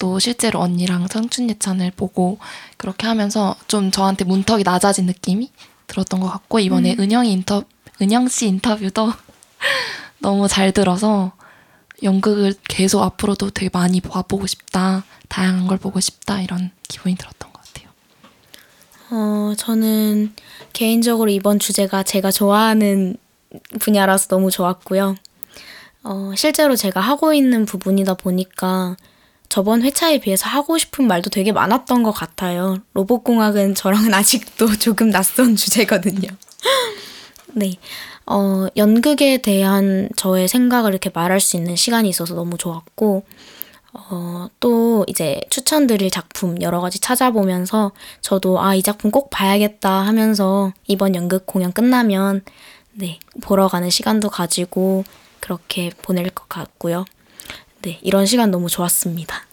또 0.00 0.18
실제로 0.18 0.60
언니랑 0.60 1.08
청춘예찬을 1.08 1.92
보고 1.92 2.38
그렇게 2.76 3.06
하면서 3.06 3.54
좀 3.68 3.90
저한테 3.90 4.24
문턱이 4.24 4.62
낮아진 4.64 5.06
느낌이 5.06 5.50
들었던 5.88 6.20
것 6.20 6.28
같고 6.28 6.60
이번에 6.60 6.94
음. 6.94 7.00
은영 7.00 7.26
인터 7.26 7.64
은영 8.00 8.28
씨 8.28 8.46
인터뷰도 8.46 9.12
너무 10.20 10.46
잘 10.46 10.70
들어서 10.72 11.32
연극을 12.04 12.54
계속 12.68 13.02
앞으로도 13.02 13.50
되게 13.50 13.68
많이 13.72 14.00
봐보고 14.00 14.46
싶다 14.46 15.04
다양한 15.28 15.66
걸 15.66 15.78
보고 15.78 15.98
싶다 15.98 16.40
이런 16.40 16.70
기분이 16.86 17.16
들었던 17.16 17.52
것 17.52 17.60
같아요. 17.64 17.88
어 19.10 19.54
저는 19.56 20.34
개인적으로 20.72 21.30
이번 21.30 21.58
주제가 21.58 22.04
제가 22.04 22.30
좋아하는 22.30 23.16
분야라서 23.80 24.28
너무 24.28 24.50
좋았고요. 24.50 25.16
어, 26.04 26.32
실제로 26.36 26.76
제가 26.76 27.00
하고 27.00 27.34
있는 27.34 27.66
부분이다 27.66 28.14
보니까 28.14 28.96
저번 29.48 29.82
회차에 29.82 30.18
비해서 30.18 30.48
하고 30.48 30.78
싶은 30.78 31.06
말도 31.06 31.30
되게 31.30 31.52
많았던 31.52 32.02
것 32.02 32.12
같아요. 32.12 32.78
로봇공학은 32.94 33.74
저랑은 33.74 34.12
아직도 34.14 34.76
조금 34.78 35.10
낯선 35.10 35.56
주제거든요. 35.56 36.28
네. 37.54 37.74
어, 38.26 38.66
연극에 38.76 39.38
대한 39.38 40.10
저의 40.16 40.48
생각을 40.48 40.90
이렇게 40.90 41.10
말할 41.12 41.40
수 41.40 41.56
있는 41.56 41.76
시간이 41.76 42.08
있어서 42.10 42.34
너무 42.34 42.58
좋았고, 42.58 43.24
어, 43.94 44.48
또 44.60 45.04
이제 45.08 45.40
추천드릴 45.48 46.10
작품 46.10 46.60
여러 46.60 46.80
가지 46.80 47.00
찾아보면서 47.00 47.92
저도 48.20 48.60
아, 48.60 48.74
이 48.74 48.82
작품 48.82 49.10
꼭 49.10 49.30
봐야겠다 49.30 49.90
하면서 49.90 50.72
이번 50.86 51.14
연극 51.14 51.46
공연 51.46 51.72
끝나면 51.72 52.42
네, 52.92 53.18
보러 53.40 53.66
가는 53.66 53.88
시간도 53.88 54.28
가지고 54.28 55.04
그렇게 55.40 55.90
보낼 56.02 56.28
것 56.30 56.48
같고요. 56.48 57.06
네, 57.82 57.98
이런 58.02 58.26
시간 58.26 58.50
너무 58.50 58.68
좋았습니다. 58.68 59.46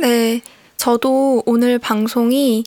네, 0.00 0.42
저도 0.76 1.42
오늘 1.46 1.78
방송이 1.78 2.64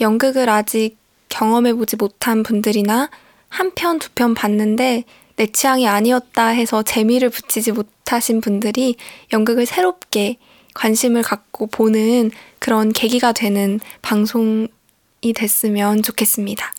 연극을 0.00 0.48
아직 0.48 0.96
경험해보지 1.28 1.96
못한 1.96 2.42
분들이나 2.42 3.10
한 3.48 3.74
편, 3.74 3.98
두 3.98 4.10
편 4.14 4.34
봤는데 4.34 5.04
내 5.36 5.46
취향이 5.46 5.88
아니었다 5.88 6.48
해서 6.48 6.82
재미를 6.82 7.30
붙이지 7.30 7.72
못하신 7.72 8.40
분들이 8.40 8.96
연극을 9.32 9.66
새롭게 9.66 10.36
관심을 10.74 11.22
갖고 11.22 11.66
보는 11.66 12.30
그런 12.58 12.92
계기가 12.92 13.32
되는 13.32 13.80
방송이 14.02 14.68
됐으면 15.34 16.02
좋겠습니다. 16.02 16.72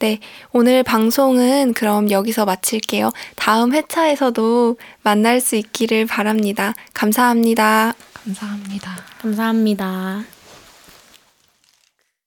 네, 0.00 0.20
오늘 0.52 0.84
방송은 0.84 1.74
그럼 1.74 2.10
여기서 2.10 2.44
마칠게요. 2.44 3.10
다음 3.34 3.74
회차에서도 3.74 4.76
만날 5.02 5.40
수 5.40 5.56
있기를 5.56 6.06
바랍니다. 6.06 6.74
감사합니다. 6.94 7.94
감사합니다. 8.14 8.96
감사합니다. 9.20 10.37